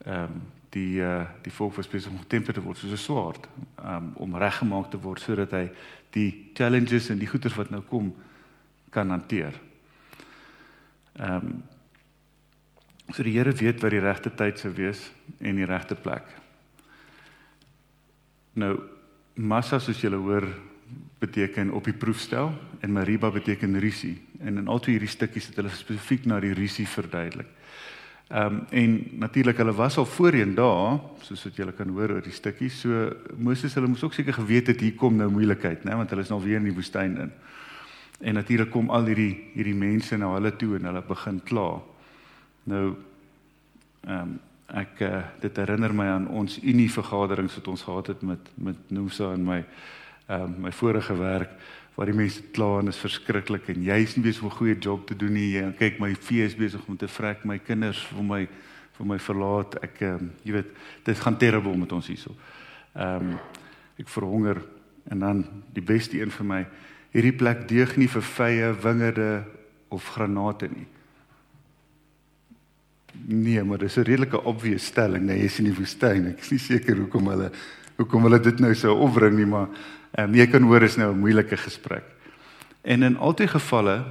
Ehm 0.05 0.23
um, 0.23 0.41
die 0.71 1.01
uh 1.03 1.25
die 1.43 1.51
volk 1.51 1.75
was 1.75 1.87
besig 1.87 2.11
om 2.11 2.19
getemper 2.23 2.53
te 2.53 2.63
word 2.63 2.77
soos 2.77 2.91
'n 2.91 2.97
swaard, 2.97 3.47
um, 3.83 4.11
om 4.15 4.35
reggemaak 4.35 4.91
te 4.91 4.99
word 4.99 5.19
sodat 5.19 5.51
hy 5.51 5.69
die 6.11 6.51
challenges 6.53 7.09
en 7.09 7.19
die 7.19 7.27
goeters 7.27 7.55
wat 7.55 7.69
nou 7.69 7.81
kom 7.81 8.13
kan 8.89 9.09
hanteer. 9.09 9.53
Ehm 11.19 11.35
um, 11.35 11.63
So 13.11 13.23
die 13.23 13.33
Here 13.35 13.51
weet 13.51 13.81
wat 13.83 13.91
die 13.91 13.99
regte 13.99 14.31
tyd 14.31 14.59
sou 14.61 14.71
wees 14.71 15.01
en 15.43 15.57
die 15.59 15.67
regte 15.67 15.97
plek. 15.99 16.27
Nou 18.55 18.77
Massa 19.35 19.79
soos 19.79 19.99
julle 19.99 20.19
hoor 20.21 20.47
beteken 21.19 21.71
op 21.75 21.87
die 21.87 21.95
proef 21.95 22.19
stel 22.19 22.51
en 22.83 22.93
Mariba 22.93 23.31
beteken 23.31 23.79
risie 23.79 24.15
en 24.39 24.61
in 24.61 24.67
al 24.67 24.79
twee 24.79 24.97
hierdie 24.97 25.11
stukkies 25.11 25.49
het 25.49 25.59
hulle 25.59 25.71
spesifiek 25.75 26.27
na 26.27 26.39
die 26.43 26.53
risie 26.55 26.87
verduidelik. 26.87 27.47
Ehm 28.31 28.45
um, 28.45 28.65
en 28.69 29.07
natuurlik 29.19 29.57
hulle 29.57 29.73
was 29.73 29.97
al 29.97 30.05
voorheen 30.05 30.53
daar 30.55 30.99
soos 31.19 31.43
wat 31.43 31.55
julle 31.55 31.73
kan 31.75 31.89
hoor 31.89 32.09
oor 32.09 32.21
die 32.23 32.31
stukkies. 32.31 32.79
So 32.79 33.09
Moses 33.35 33.73
hulle 33.75 33.89
moes 33.91 34.03
ook 34.03 34.13
seker 34.13 34.33
geweet 34.33 34.67
het 34.71 34.79
hier 34.79 34.93
kom 34.95 35.17
nou 35.19 35.27
moeilikheid, 35.31 35.83
né, 35.83 35.95
want 35.99 36.09
hulle 36.09 36.23
is 36.23 36.31
nou 36.31 36.39
weer 36.43 36.61
in 36.61 36.69
die 36.69 36.73
woestyn 36.73 37.17
in. 37.17 37.33
En 38.21 38.33
natuurlik 38.39 38.71
kom 38.71 38.89
al 38.89 39.09
hierdie 39.11 39.33
hierdie 39.53 39.75
mense 39.75 40.17
na 40.17 40.31
hulle 40.31 40.53
toe 40.55 40.77
en 40.77 40.87
hulle 40.87 41.03
begin 41.07 41.41
kla. 41.43 41.67
Nou 42.63 42.85
ehm 44.07 44.21
um, 44.21 44.39
ek 44.71 45.01
uh, 45.03 45.17
dit 45.41 45.57
herinner 45.59 45.91
my 45.93 46.05
aan 46.07 46.27
ons 46.27 46.53
unie 46.63 46.87
vergaderings 46.91 47.57
wat 47.59 47.67
ons 47.67 47.81
gehad 47.83 48.07
het 48.07 48.21
met 48.23 48.51
met 48.55 48.77
Noosa 48.87 49.33
en 49.33 49.43
my 49.43 49.57
ehm 49.59 50.41
um, 50.41 50.55
my 50.67 50.71
vorige 50.71 51.17
werk 51.19 51.49
waar 51.95 52.09
die 52.09 52.15
mense 52.15 52.41
kla 52.55 52.79
en 52.79 52.87
is 52.87 52.99
verskriklik 53.01 53.67
en 53.69 53.83
jy's 53.83 54.15
nie 54.15 54.23
besig 54.23 54.43
om 54.43 54.49
'n 54.49 54.57
goeie 54.57 54.79
job 54.79 55.07
te 55.07 55.15
doen 55.15 55.33
nie. 55.33 55.51
Jy 55.53 55.73
kyk 55.77 55.99
my 55.99 56.15
vee 56.15 56.45
is 56.45 56.55
besig 56.55 56.81
om 56.87 56.97
te 56.97 57.07
vrek, 57.07 57.45
my 57.45 57.57
kinders 57.59 58.03
vir 58.03 58.23
my 58.23 58.47
vir 58.97 59.05
my 59.07 59.19
verlaat. 59.19 59.75
Ek 59.83 60.01
ehm 60.01 60.15
um, 60.15 60.31
jy 60.43 60.53
weet 60.53 60.71
dit 61.03 61.19
gaan 61.19 61.37
terrible 61.37 61.77
met 61.77 61.91
ons 61.91 62.07
hierso. 62.07 62.35
Ehm 62.95 63.31
um, 63.31 63.39
ek 63.97 64.09
verhonger 64.09 64.61
en 65.09 65.19
dan 65.19 65.45
die 65.73 65.83
beste 65.83 66.19
een 66.19 66.31
vir 66.31 66.45
my 66.45 66.65
hierdie 67.11 67.35
plek 67.37 67.67
deug 67.67 67.97
nie 67.97 68.07
vir 68.07 68.21
vye, 68.21 68.73
wingerde 68.83 69.43
of 69.89 70.07
granate 70.15 70.69
nie. 70.71 70.87
Nee, 73.27 73.63
maar 73.63 73.77
dis 73.77 73.97
'n 73.97 74.03
redelike 74.03 74.43
obvious 74.43 74.85
stelling, 74.85 75.25
nee, 75.25 75.41
jy's 75.41 75.59
in 75.59 75.65
die 75.65 75.75
woestyn. 75.75 76.27
Ek 76.27 76.39
is 76.39 76.51
nie 76.51 76.59
seker 76.59 76.95
hoekom 76.95 77.27
hulle 77.27 77.51
hoekom 77.97 78.23
hulle 78.23 78.39
dit 78.39 78.59
nou 78.59 78.73
sou 78.73 78.95
opbring 78.97 79.35
nie, 79.35 79.45
maar 79.45 79.67
um, 80.17 80.33
jy 80.35 80.47
kan 80.47 80.63
hoor 80.63 80.83
is 80.83 80.97
nou 80.97 81.11
'n 81.13 81.19
moeilike 81.19 81.57
gesprek. 81.57 82.03
En 82.83 83.03
in 83.03 83.17
albei 83.17 83.47
gevalle 83.47 84.05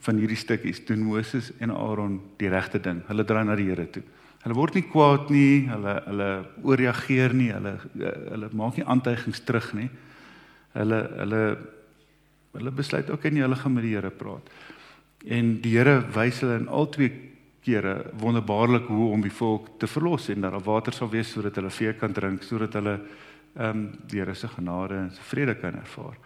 van 0.00 0.16
hierdie 0.16 0.36
stukkies 0.36 0.84
doen 0.84 1.02
Moses 1.02 1.52
en 1.58 1.70
Aaron 1.70 2.20
die 2.36 2.48
regte 2.48 2.80
ding. 2.80 3.02
Hulle 3.06 3.24
draai 3.24 3.44
na 3.44 3.56
die 3.56 3.68
Here 3.68 3.86
toe. 3.90 4.02
Hulle 4.40 4.54
word 4.54 4.74
nie 4.74 4.86
kwaad 4.88 5.30
nie, 5.30 5.68
hulle 5.68 6.02
hulle 6.06 6.28
ooreageer 6.62 7.34
nie, 7.36 7.50
hulle 7.52 7.74
hulle 8.30 8.48
maak 8.56 8.76
nie 8.76 8.86
aantuigings 8.86 9.42
terug 9.44 9.74
nie. 9.76 9.90
Hulle 10.72 11.00
hulle 11.18 11.42
hulle 12.56 12.70
besluit 12.70 13.10
ook 13.10 13.24
en 13.24 13.36
hulle 13.36 13.56
gaan 13.56 13.74
met 13.74 13.84
die 13.84 13.94
Here 13.94 14.10
praat. 14.10 14.48
En 15.26 15.60
die 15.60 15.76
Here 15.76 16.00
wys 16.14 16.40
hulle 16.40 16.56
in 16.62 16.68
albei 16.68 17.10
kere 17.60 18.06
wonderbaarlik 18.16 18.88
hoe 18.88 19.10
om 19.12 19.20
die 19.20 19.34
volk 19.34 19.74
te 19.78 19.86
verlos 19.86 20.30
en 20.32 20.40
dat 20.40 20.54
daar 20.54 20.64
water 20.64 20.96
sal 20.96 21.10
wees 21.12 21.28
sodat 21.34 21.58
hulle 21.60 21.70
vee 21.70 21.92
kan 21.92 22.12
drink 22.16 22.42
sodat 22.42 22.72
hulle 22.78 22.94
ehm 23.54 23.76
um, 23.76 23.98
die 24.06 24.18
Here 24.20 24.34
se 24.34 24.48
genade 24.48 24.94
en 24.94 25.10
se 25.10 25.22
vrede 25.22 25.54
kan 25.54 25.74
ervaar. 25.74 26.16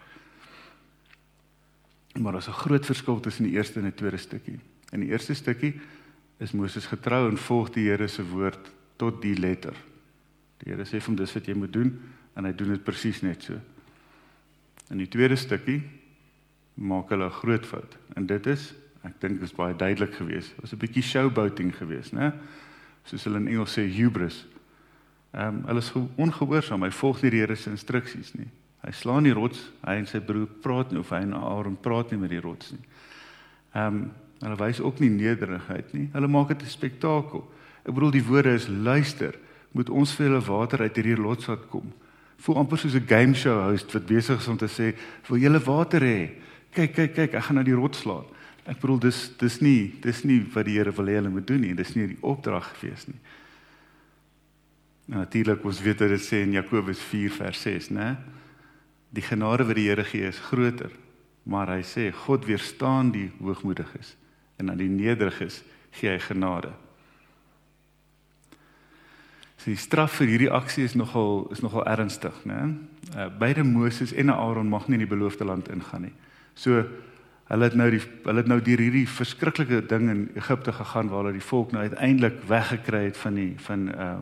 Maar 2.19 2.31
daar's 2.31 2.47
'n 2.47 2.51
groot 2.51 2.85
verskil 2.85 3.19
tussen 3.19 3.43
die 3.43 3.53
eerste 3.53 3.79
en 3.79 3.85
die 3.85 3.93
tweede 3.93 4.17
stukkie. 4.17 4.59
In 4.91 4.99
die 4.99 5.09
eerste 5.09 5.33
stukkie 5.33 5.81
is 6.37 6.51
Moses 6.51 6.85
getrou 6.85 7.29
en 7.29 7.37
volg 7.37 7.69
die 7.69 7.89
Here 7.89 8.07
se 8.07 8.29
woord 8.29 8.71
tot 8.95 9.21
die 9.21 9.37
letter. 9.39 9.75
Die 10.57 10.71
Here 10.71 10.85
sê 10.85 10.99
vir 10.99 11.05
hom 11.05 11.15
dis 11.15 11.33
wat 11.33 11.45
jy 11.45 11.53
moet 11.53 11.73
doen 11.73 12.01
en 12.35 12.45
hy 12.45 12.53
doen 12.53 12.69
dit 12.69 12.83
presies 12.83 13.21
net 13.21 13.43
so. 13.43 13.53
In 14.89 14.97
die 14.97 15.09
tweede 15.09 15.35
stukkie 15.35 15.83
maak 16.73 17.09
hulle 17.09 17.25
'n 17.25 17.31
groot 17.31 17.65
fout 17.65 17.97
en 18.15 18.25
dit 18.25 18.45
is 18.47 18.73
Ek 19.05 19.19
dink 19.21 19.39
dit 19.39 19.45
is 19.45 19.53
baie 19.55 19.75
duidelik 19.77 20.15
geweest. 20.17 20.55
Was 20.61 20.73
'n 20.73 20.81
bietjie 20.81 21.03
showboating 21.03 21.75
geweest, 21.75 22.13
né? 22.13 22.33
Soos 23.05 23.23
hulle 23.23 23.37
in 23.37 23.47
Engels 23.47 23.77
sê 23.77 23.85
hubris. 23.85 24.45
Ehm 25.35 25.47
um, 25.47 25.63
hulle 25.67 25.81
is 25.83 25.91
ongehoorsaam. 26.15 26.85
Hy 26.87 26.91
volg 26.95 27.21
nie 27.21 27.31
die 27.33 27.41
Here 27.43 27.55
se 27.59 27.69
instruksies 27.69 28.33
nie. 28.39 28.47
Hy 28.85 28.91
slaan 28.95 29.25
die 29.27 29.33
rots. 29.35 29.59
Hy 29.83 29.97
en 29.99 30.07
sy 30.07 30.21
broer 30.23 30.47
praat 30.63 30.93
nie 30.93 31.01
of 31.01 31.09
hy 31.11 31.23
en 31.25 31.33
Aaron 31.35 31.75
praat 31.81 32.13
nie 32.13 32.19
met 32.21 32.31
die 32.31 32.43
rots 32.43 32.71
nie. 32.71 32.85
Ehm 33.73 33.87
um, 33.87 34.05
hulle 34.45 34.57
wys 34.59 34.79
ook 34.83 34.99
nie 34.99 35.09
nederigheid 35.09 35.93
nie. 35.95 36.09
Hulle 36.13 36.27
maak 36.27 36.49
dit 36.51 36.61
'n 36.61 36.69
spektakel. 36.69 37.43
Ek 37.85 37.93
bedoel 37.93 38.11
die 38.11 38.23
woorde 38.23 38.53
is 38.53 38.67
luister, 38.67 39.35
moet 39.71 39.89
ons 39.89 40.13
vir 40.15 40.27
hulle 40.27 40.41
water 40.41 40.81
uit 40.81 40.95
hierdie 40.95 41.15
rots 41.15 41.47
laat 41.47 41.67
kom. 41.69 41.93
Voel 42.37 42.57
amper 42.57 42.77
soos 42.77 42.95
'n 42.95 43.07
game 43.07 43.33
show 43.33 43.63
host 43.69 43.93
wat 43.93 44.05
besig 44.05 44.39
is 44.39 44.47
om 44.47 44.57
te 44.57 44.67
sê, 44.67 44.95
"Wil 45.29 45.39
julle 45.39 45.59
water 45.59 46.01
hê? 46.01 46.29
Kyk, 46.71 46.93
kyk, 46.93 47.15
kyk, 47.15 47.33
ek 47.33 47.43
gaan 47.43 47.55
na 47.55 47.63
die 47.63 47.75
rots 47.75 47.99
slaan." 47.99 48.25
Ek 48.65 48.79
bedoel 48.79 48.99
dis 48.99 49.31
dis 49.37 49.61
nie 49.61 49.93
dis 50.01 50.23
nie 50.23 50.45
wat 50.53 50.65
die 50.65 50.77
Here 50.77 50.91
wil 50.91 51.05
hê 51.05 51.15
hulle 51.15 51.29
moet 51.29 51.47
doen 51.47 51.61
nie. 51.61 51.73
Dis 51.73 51.95
nie 51.95 52.07
die 52.07 52.21
opdrag 52.21 52.73
gewees 52.79 53.07
nie. 53.07 53.19
Nou 55.05 55.21
natuurlik 55.21 55.65
ons 55.65 55.81
weet 55.85 56.01
dit 56.01 56.21
sê 56.23 56.41
in 56.45 56.55
Jakobus 56.57 57.01
4 57.11 57.33
vers 57.37 57.61
6, 57.61 57.91
né? 57.93 58.15
Die 59.13 59.23
genade 59.23 59.67
wat 59.67 59.77
die 59.77 59.87
Here 59.87 60.03
gee 60.03 60.25
is 60.27 60.39
groter, 60.49 60.91
maar 61.43 61.69
hy 61.69 61.83
sê 61.85 62.09
God 62.25 62.47
weerstaan 62.49 63.11
die 63.13 63.29
hoogmoediges 63.37 64.15
en 64.57 64.71
aan 64.71 64.81
die 64.81 64.89
nederiges 64.89 65.61
gee 65.95 66.09
hy 66.09 66.19
genade. 66.19 66.73
So 69.61 69.69
die 69.69 69.79
straf 69.79 70.17
vir 70.19 70.33
hierdie 70.33 70.51
aksie 70.51 70.87
is 70.87 70.97
nogal 70.97 71.45
is 71.53 71.61
nogal 71.61 71.85
ernstig, 71.85 72.35
né? 72.49 72.73
Uh, 73.13 73.29
beide 73.39 73.63
Moses 73.63 74.13
en 74.13 74.33
Aaron 74.33 74.69
mag 74.69 74.89
nie 74.89 74.97
in 74.97 75.05
die 75.05 75.13
beloofde 75.13 75.45
land 75.45 75.69
ingaan 75.69 76.09
nie. 76.09 76.15
So 76.57 76.81
Hulle 77.45 77.67
het 77.67 77.75
nou 77.77 77.91
die 77.93 78.01
hulle 78.01 78.41
het 78.41 78.47
nou 78.49 78.57
deur 78.65 78.81
hierdie 78.81 79.05
verskriklike 79.05 79.83
ding 79.85 80.07
in 80.09 80.21
Egipte 80.33 80.73
gegaan 80.73 81.11
waar 81.11 81.27
hulle 81.27 81.37
die 81.37 81.45
volk 81.45 81.75
nou 81.75 81.83
uiteindelik 81.85 82.39
weggekry 82.49 83.03
het 83.03 83.19
van 83.21 83.37
die 83.37 83.51
van 83.67 83.89
uh 83.93 84.15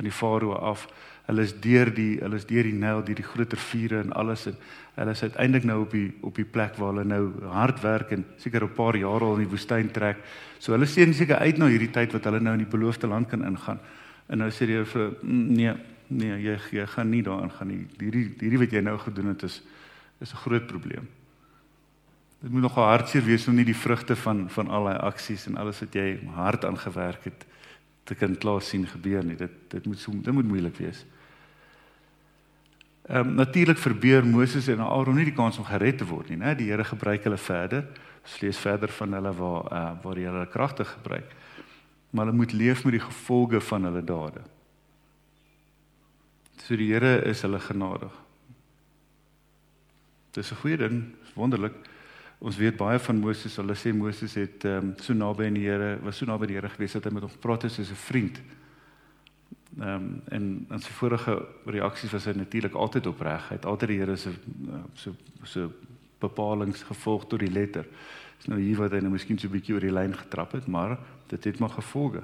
van 0.00 0.08
die 0.08 0.16
farao 0.16 0.56
af. 0.56 0.86
Hulle 1.28 1.44
is 1.44 1.52
deur 1.60 1.90
die 1.94 2.18
hulle 2.18 2.38
is 2.40 2.46
deur 2.48 2.64
die 2.64 2.74
Nyl, 2.74 3.02
deur 3.04 3.18
die 3.18 3.26
groter 3.26 3.60
vure 3.60 4.00
en 4.00 4.14
alles 4.16 4.46
en 4.48 4.56
hulle 4.96 5.12
is 5.14 5.22
uiteindelik 5.22 5.66
nou 5.68 5.82
op 5.84 5.92
die 5.94 6.08
op 6.26 6.40
die 6.40 6.46
plek 6.48 6.78
waar 6.80 6.94
hulle 6.94 7.04
nou 7.04 7.50
hard 7.52 7.82
werk 7.84 8.14
en 8.16 8.24
seker 8.40 8.64
'n 8.64 8.74
paar 8.74 8.96
jaar 8.96 9.20
al 9.20 9.36
in 9.36 9.44
die 9.44 9.52
woestyn 9.52 9.92
trek. 9.92 10.16
So 10.58 10.72
hulle 10.72 10.86
sien 10.86 11.14
seker 11.14 11.36
uit 11.36 11.58
na 11.58 11.66
hierdie 11.66 11.90
tyd 11.92 12.12
wat 12.12 12.24
hulle 12.24 12.40
nou 12.40 12.52
in 12.52 12.64
die 12.64 12.76
beloofde 12.76 13.06
land 13.06 13.28
kan 13.28 13.44
ingaan. 13.44 13.78
En 14.28 14.38
nou 14.38 14.50
sê 14.50 14.66
die 14.66 14.74
Here 14.74 14.84
vir 14.84 15.12
mm, 15.22 15.54
nee, 15.54 15.74
nee, 16.08 16.42
jy 16.42 16.58
jy 16.72 16.86
gaan 16.86 17.10
nie 17.10 17.22
daarin 17.22 17.50
gaan 17.50 17.68
nie. 17.68 17.86
Hierdie 17.98 18.34
hierdie 18.40 18.58
wat 18.58 18.72
jy 18.72 18.80
nou 18.80 18.98
gedoen 18.98 19.26
het 19.26 19.42
is 19.42 19.62
is 20.20 20.32
'n 20.32 20.36
groot 20.36 20.66
probleem. 20.66 21.08
Dit 22.40 22.50
moet 22.50 22.62
nogal 22.62 22.84
hartseer 22.84 23.24
wees 23.24 23.48
om 23.48 23.54
nie 23.54 23.64
die 23.64 23.76
vrugte 23.76 24.16
van 24.16 24.48
van 24.48 24.68
al 24.68 24.84
daai 24.84 24.98
aksies 24.98 25.46
en 25.46 25.56
alles 25.56 25.80
wat 25.80 25.94
jy 25.94 26.18
hard 26.34 26.64
aan 26.64 26.78
gewerk 26.78 27.24
het 27.24 27.44
te 28.04 28.14
kan 28.14 28.36
klaar 28.38 28.62
sien 28.62 28.86
gebeur 28.86 29.24
nie. 29.24 29.36
Dit 29.36 29.50
dit 29.68 29.86
moet 29.86 29.98
so 29.98 30.12
dit 30.12 30.34
moet 30.34 30.46
moeilik 30.46 30.76
wees. 30.76 31.04
Ehm 33.10 33.28
um, 33.28 33.34
natuurlik 33.34 33.78
verbeur 33.78 34.26
Moses 34.26 34.68
en 34.68 34.80
Aaron 34.80 35.14
nie 35.14 35.24
die 35.24 35.34
kans 35.34 35.58
om 35.58 35.64
gered 35.64 35.98
te 35.98 36.06
word 36.06 36.28
nie, 36.28 36.38
né? 36.38 36.54
Die 36.54 36.70
Here 36.70 36.84
gebruik 36.84 37.24
hulle 37.24 37.38
verder. 37.38 37.86
Ons 38.22 38.40
lees 38.40 38.58
verder 38.58 38.88
van 38.88 39.12
hulle 39.12 39.32
waar 39.34 39.72
uh, 39.72 39.92
waar 40.02 40.14
die 40.14 40.24
Here 40.26 40.36
hulle 40.36 40.52
kragtig 40.52 40.88
gebruik. 40.92 41.36
Maar 42.10 42.26
hulle 42.26 42.36
moet 42.36 42.52
leef 42.52 42.84
met 42.84 42.98
die 42.98 43.06
gevolge 43.06 43.60
van 43.60 43.84
hulle 43.84 44.04
dade. 44.04 44.42
So 46.62 46.76
die 46.76 46.92
Here 46.92 47.22
is 47.26 47.42
hulle 47.42 47.60
genadig. 47.60 48.12
Dis 50.30 50.52
'n 50.52 50.60
goeie 50.62 50.76
ding, 50.76 51.14
wonderlik. 51.34 51.74
Ons 52.40 52.56
weet 52.56 52.76
baie 52.80 52.98
van 52.98 53.18
Moses. 53.20 53.56
Hulle 53.60 53.74
sê 53.76 53.92
Moses 53.92 54.34
het 54.40 54.64
ehm 54.64 54.92
um, 54.92 54.92
so 54.96 55.12
naby 55.12 55.44
aan 55.44 55.58
die 55.58 55.66
Here, 55.66 55.98
was 56.00 56.16
so 56.16 56.26
naby 56.26 56.48
die 56.48 56.56
Here 56.56 56.68
gewees 56.72 56.96
dat 56.96 57.04
hy 57.04 57.12
met 57.12 57.26
hom 57.26 57.32
gepraat 57.34 57.66
het 57.66 57.72
soos 57.72 57.90
'n 57.92 58.00
vriend. 58.06 58.40
Ehm 59.78 59.88
um, 59.88 60.22
en 60.28 60.66
en 60.70 60.80
sy 60.80 60.90
vorige 60.90 61.36
reaksies 61.66 62.12
was 62.12 62.24
hy 62.24 62.32
natuurlik 62.32 62.74
altyd 62.74 63.06
opreg. 63.06 63.48
Hy 63.48 63.56
het 63.60 63.66
altyd 63.66 63.88
die 63.88 63.98
Here 63.98 64.16
se 64.16 64.32
so 64.94 65.14
so 65.42 65.72
bepalinge 66.18 66.80
gevolg 66.88 67.26
tot 67.26 67.38
die 67.40 67.52
letter. 67.52 67.84
Dis 68.38 68.48
nou 68.48 68.60
hier 68.60 68.76
wat 68.76 68.92
hy 68.92 69.00
nou 69.00 69.12
miskien 69.12 69.38
so 69.38 69.46
'n 69.46 69.52
bietjie 69.52 69.74
oor 69.74 69.84
die 69.84 69.92
lyn 69.92 70.16
getrap 70.16 70.52
het, 70.52 70.66
maar 70.66 70.98
dit 71.28 71.44
het 71.44 71.58
maar 71.58 71.76
gevolge. 71.76 72.22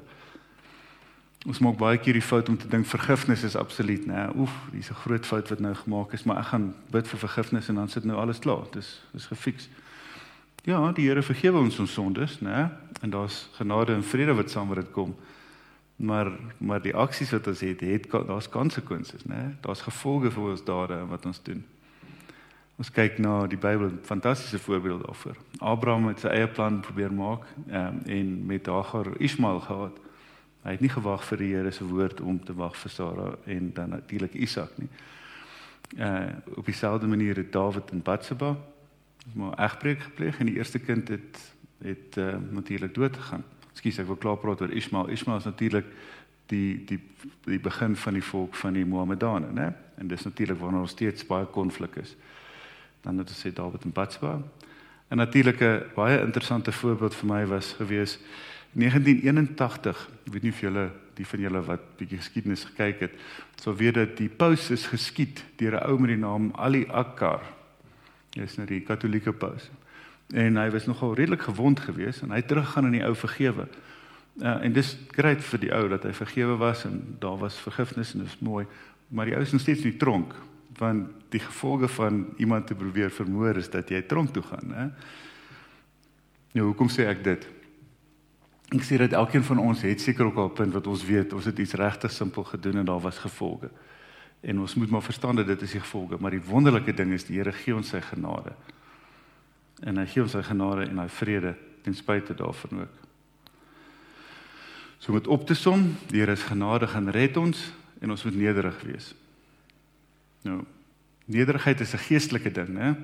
Ons 1.46 1.58
maak 1.58 1.76
baie 1.76 1.99
keer 1.99 2.12
die 2.12 2.23
fout 2.23 2.49
om 2.49 2.56
te 2.56 2.68
dink 2.68 2.87
vergifnis 2.87 3.42
is 3.42 3.56
absoluut, 3.56 4.06
né? 4.06 4.32
Oef, 4.37 4.52
dis 4.73 4.90
'n 4.90 4.94
groot 4.94 5.26
fout 5.26 5.49
wat 5.49 5.61
nou 5.61 5.75
gemaak 5.75 6.12
is, 6.12 6.25
maar 6.25 6.38
ek 6.38 6.46
gaan 6.46 6.75
bid 6.90 7.08
vir 7.08 7.18
vergifnis 7.18 7.68
en 7.68 7.75
dan 7.75 7.88
sit 7.88 8.04
nou 8.04 8.16
alles 8.18 8.38
klaar. 8.38 8.64
Dis 8.73 9.02
is 9.14 9.26
gefiks. 9.26 9.68
Ja, 10.66 10.80
die 10.90 11.04
Here 11.06 11.23
vergewe 11.23 11.61
ons 11.62 11.76
ons 11.78 11.92
sondes, 11.94 12.40
né? 12.42 12.64
En 13.00 13.11
daar's 13.11 13.44
genade 13.54 13.94
en 13.94 14.02
vrede 14.02 14.35
wat 14.35 14.50
saam 14.50 14.66
met 14.68 14.80
dit 14.80 14.90
kom. 14.90 15.12
Maar 15.96 16.32
maar 16.58 16.82
die 16.82 16.94
aksies 16.94 17.30
wat 17.30 17.46
ons 17.46 17.61
het, 17.61 17.80
het 17.80 18.11
daar's 18.11 18.49
konsekwensies, 18.49 19.23
né? 19.30 19.54
Daar's 19.62 19.85
gevolge 19.87 20.30
vir 20.35 20.50
ons 20.50 20.64
dade 20.64 20.99
en 20.99 21.06
wat 21.06 21.26
ons 21.26 21.42
doen. 21.42 21.62
Ons 22.82 22.90
kyk 22.90 23.23
na 23.23 23.46
die 23.46 23.58
Bybel, 23.58 23.94
fantastiese 24.02 24.58
voorbeeld 24.58 25.06
daarvoor. 25.06 25.38
Abraham 25.58 26.08
het 26.08 26.26
sy 26.26 26.35
eie 26.35 26.50
plan 26.50 26.80
probeer 26.82 27.14
maak 27.14 27.46
um, 27.70 28.02
en 28.02 28.46
met 28.46 28.66
Hagar 28.66 29.14
Ismael 29.23 29.61
gehad. 29.70 30.04
Hy 30.66 30.75
het 30.75 30.82
nie 30.82 30.94
gewag 30.99 31.25
vir 31.30 31.44
die 31.44 31.54
Here 31.54 31.70
se 31.70 31.87
woord 31.87 32.20
om 32.20 32.42
te 32.42 32.54
wag 32.58 32.75
vir 32.76 32.90
Sara 32.90 33.37
en 33.46 33.70
dan 33.75 33.94
natuurlik 33.94 34.35
Isak 34.35 34.75
nie. 34.82 34.90
Uh 35.94 36.56
op 36.58 36.66
dieselfde 36.66 37.06
manier 37.06 37.37
het 37.38 37.52
Dawid 37.52 37.94
en 37.94 38.02
Batseba 38.02 38.56
maar 39.33 39.59
egbreek 39.59 40.00
gepleeg 40.00 40.38
en 40.38 40.47
die 40.47 40.56
eerste 40.56 40.78
kind 40.78 41.09
het 41.09 41.54
het 41.78 42.16
uh, 42.16 42.35
natuurlik 42.50 42.95
dood 42.95 43.16
gegaan. 43.16 43.45
Ekskuus, 43.71 43.99
ek 43.99 44.06
wil 44.06 44.16
klaar 44.16 44.38
praat 44.40 44.61
oor 44.61 44.73
Ismael. 44.73 45.11
Ismael 45.12 45.42
is 45.42 45.45
natuurlik 45.45 45.85
die 46.47 46.85
die 46.88 47.00
die 47.45 47.61
begin 47.61 47.97
van 47.97 48.16
die 48.16 48.25
volk 48.25 48.54
van 48.54 48.73
die 48.73 48.87
Mohammedane, 48.87 49.52
né? 49.52 49.73
En 49.97 50.09
dis 50.09 50.25
natuurlik 50.25 50.59
waar 50.59 50.75
ons 50.80 50.90
steeds 50.90 51.26
baie 51.26 51.47
konflik 51.47 51.97
is. 51.97 52.16
Dan 53.00 53.18
het 53.18 53.28
ons 53.28 53.47
sê 53.47 53.52
Dawid 53.52 53.85
en 55.09 55.16
natuurlik 55.16 55.61
'n 55.61 55.83
baie 55.95 56.21
interessante 56.21 56.73
voorbeeld 56.73 57.14
vir 57.14 57.26
my 57.26 57.47
was 57.47 57.73
gewees 57.73 58.18
1981. 58.73 60.09
Ek 60.26 60.33
weet 60.33 60.42
nie 60.42 60.52
of 60.52 60.61
julle 60.61 60.90
die 61.14 61.26
van 61.26 61.40
julle 61.40 61.62
wat 61.62 61.97
bietjie 61.97 62.18
geskiedenis 62.18 62.64
gekyk 62.64 63.00
het, 63.00 63.12
sou 63.54 63.76
weet 63.76 63.95
dat 63.95 64.16
die 64.16 64.28
paus 64.28 64.71
is 64.71 64.87
geskiet 64.87 65.45
deur 65.56 65.73
'n 65.73 65.87
ou 65.88 65.99
met 65.99 66.09
die 66.09 66.18
naam 66.18 66.52
Ali 66.54 66.87
Akkar 66.88 67.55
Dis 68.37 68.57
nou 68.57 68.66
die 68.69 68.83
Katolieke 68.85 69.33
paus. 69.33 69.71
En 70.35 70.59
hy 70.59 70.71
was 70.71 70.87
nogal 70.87 71.14
redelik 71.14 71.47
gewond 71.47 71.81
geweest 71.81 72.23
en 72.23 72.35
hy 72.35 72.43
het 72.43 72.49
teruggegaan 72.50 72.90
in 72.90 72.99
die 72.99 73.05
ou 73.07 73.14
vergewe. 73.16 73.69
Uh, 74.37 74.59
en 74.61 74.73
dis 74.76 74.97
great 75.16 75.40
vir 75.40 75.62
die 75.62 75.73
ou 75.73 75.87
dat 75.88 76.05
hy 76.05 76.12
vergewe 76.12 76.59
was 76.61 76.85
en 76.85 76.99
daar 77.23 77.38
was 77.40 77.57
vergifnis 77.57 78.12
en 78.14 78.26
dis 78.26 78.38
mooi, 78.45 78.66
maar 79.09 79.31
die 79.31 79.37
ou 79.37 79.40
is 79.40 79.55
nog 79.55 79.64
steeds 79.64 79.87
in 79.87 79.95
die 79.95 80.02
tronk 80.02 80.35
want 80.76 81.09
die 81.33 81.40
gevolge 81.40 81.88
van 81.88 82.26
iemand 82.37 82.66
te 82.66 82.75
probeer 82.75 83.11
vermoor 83.11 83.57
is 83.57 83.71
dat 83.71 83.88
jy 83.88 84.02
tronk 84.02 84.33
toe 84.35 84.43
gaan, 84.43 84.73
hè. 84.75 84.87
Nou, 86.57 86.66
hoekom 86.71 86.88
sê 86.93 87.07
ek 87.09 87.23
dit? 87.25 87.47
Ek 88.76 88.85
sê 88.85 88.99
dat 89.00 89.14
elkeen 89.16 89.45
van 89.45 89.61
ons 89.62 89.85
het 89.87 90.00
seker 90.00 90.26
ook 90.28 90.37
al 90.37 90.50
'n 90.50 90.59
punt 90.61 90.73
wat 90.73 90.87
ons 90.87 91.05
weet, 91.05 91.33
ons 91.33 91.45
het 91.45 91.59
iets 91.59 91.73
regtig 91.73 92.12
simpel 92.12 92.45
gedoen 92.45 92.76
en 92.76 92.85
daar 92.85 93.00
was 93.00 93.19
gevolge. 93.19 93.71
En 94.40 94.61
ons 94.61 94.75
moet 94.75 94.90
maar 94.90 95.02
verstaan 95.02 95.37
dat 95.37 95.47
dit 95.47 95.62
is 95.62 95.71
die 95.71 95.81
gevolge, 95.81 96.16
maar 96.21 96.31
die 96.31 96.45
wonderlike 96.45 96.95
ding 96.95 97.12
is 97.12 97.25
die 97.25 97.38
Here 97.38 97.52
gee 97.52 97.75
ons 97.75 97.88
sy 97.88 98.00
genade. 98.00 98.52
En 99.83 99.99
hy 100.00 100.07
gee 100.07 100.23
ons 100.23 100.33
sy 100.37 100.43
genade 100.45 100.87
en 100.90 101.00
hy 101.02 101.09
vrede 101.09 101.55
ten 101.83 101.97
spyte 101.97 102.35
daarvan 102.37 102.85
ook. 102.85 103.02
So 104.99 105.12
met 105.12 105.26
op 105.26 105.47
te 105.47 105.55
som, 105.55 105.83
die 106.11 106.21
Here 106.21 106.37
is 106.37 106.47
genadig 106.47 106.95
en 106.95 107.11
red 107.11 107.37
ons 107.37 107.73
en 108.00 108.11
ons 108.11 108.25
moet 108.25 108.37
nederig 108.37 108.81
wees. 108.85 109.12
Nou, 110.45 110.62
nederigheid 111.25 111.81
is 111.81 111.95
'n 111.95 112.07
geestelike 112.09 112.50
ding, 112.50 112.69
né? 112.69 112.97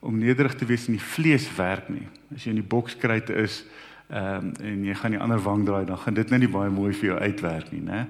Om 0.00 0.18
nederig 0.18 0.54
te 0.54 0.64
wees 0.64 0.86
in 0.86 0.94
die 0.94 1.04
vlees 1.04 1.54
werk 1.56 1.88
nie. 1.88 2.08
As 2.34 2.44
jy 2.44 2.50
in 2.50 2.60
die 2.60 2.68
bokskryte 2.68 3.34
is, 3.34 3.64
ehm 4.08 4.46
um, 4.46 4.54
en 4.60 4.84
jy 4.84 4.94
gaan 4.94 5.10
die 5.10 5.20
ander 5.20 5.42
wang 5.42 5.66
draai, 5.66 5.84
dan 5.84 5.98
gaan 5.98 6.14
dit 6.14 6.30
net 6.30 6.40
nie 6.40 6.48
baie 6.48 6.70
mooi 6.70 6.92
vir 6.92 7.06
jou 7.06 7.18
uitwerk 7.18 7.72
nie, 7.72 7.80
né? 7.80 8.06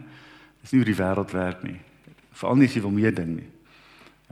Dis 0.60 0.72
nie 0.72 0.80
hoe 0.80 0.94
die 0.94 1.02
wêreld 1.02 1.30
werk 1.32 1.62
nie 1.62 1.80
veral 2.32 2.56
nie 2.56 2.68
as 2.70 2.76
jy 2.76 2.82
wil 2.84 2.94
meeding 2.94 3.36
nie. 3.36 3.50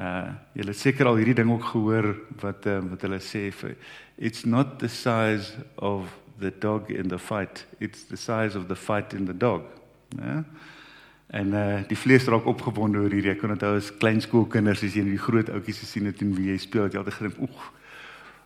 Uh 0.01 0.33
jy 0.55 0.67
het 0.67 0.77
seker 0.77 1.07
al 1.07 1.21
hierdie 1.21 1.37
ding 1.37 1.51
ook 1.53 1.65
gehoor 1.73 2.15
wat 2.41 2.67
uh, 2.67 2.81
wat 2.91 3.03
hulle 3.07 3.21
sê 3.21 3.51
vir 3.53 3.77
it's 4.17 4.45
not 4.45 4.79
the 4.79 4.89
size 4.89 5.53
of 5.77 6.09
the 6.41 6.53
dog 6.59 6.91
in 6.91 7.09
the 7.09 7.19
fight, 7.19 7.67
it's 7.81 8.05
the 8.09 8.17
size 8.17 8.57
of 8.57 8.69
the 8.69 8.77
fight 8.77 9.13
in 9.13 9.27
the 9.27 9.37
dog. 9.37 9.63
Ja. 10.17 10.45
En 11.31 11.53
uh 11.55 11.83
die 11.89 11.99
vlees 11.99 12.25
raak 12.27 12.47
opgewonde 12.47 12.99
oor 12.99 13.13
hierdie. 13.13 13.31
Ek 13.35 13.43
kon 13.45 13.53
onthou 13.55 13.77
as 13.79 13.93
klein 14.03 14.23
skoolkinders 14.25 14.83
as 14.87 14.97
jy 14.99 15.05
die 15.07 15.21
groot 15.21 15.51
ouetjies 15.53 15.85
gesien 15.85 16.09
het 16.11 16.23
en 16.25 16.33
wie 16.35 16.49
jy 16.51 16.59
speel, 16.59 16.89
het 16.89 16.97
jy 16.97 17.03
altyd 17.03 17.19
gedink, 17.21 17.41
"Oeg, 17.47 17.73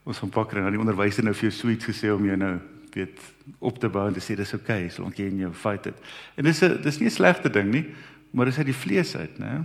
ons 0.04 0.18
gaan 0.18 0.30
pak 0.30 0.52
en 0.52 0.66
dan 0.66 0.74
die 0.76 0.82
onderwyser 0.82 1.24
nou 1.24 1.34
vir 1.34 1.48
jou 1.48 1.54
suits 1.60 1.86
gesê 1.86 2.12
om 2.12 2.26
jou 2.26 2.36
nou 2.36 2.58
weet 2.94 3.18
op 3.58 3.78
te 3.78 3.88
bou 3.88 4.06
en 4.06 4.14
te 4.14 4.20
sê 4.20 4.36
dis 4.36 4.52
oukei, 4.52 4.84
okay, 4.84 4.88
solank 4.88 5.16
jy 5.16 5.26
in 5.30 5.38
jou 5.38 5.52
fight 5.52 5.84
het." 5.84 5.96
En 6.36 6.44
dis 6.44 6.62
'n 6.62 6.82
dis 6.82 6.98
nie 6.98 7.08
'n 7.08 7.10
slegte 7.10 7.50
ding 7.50 7.70
nie 7.70 7.86
maar 8.34 8.50
dis 8.50 8.58
uit 8.58 8.66
die 8.66 8.76
vlees 8.76 9.14
uit, 9.16 9.38
né? 9.38 9.62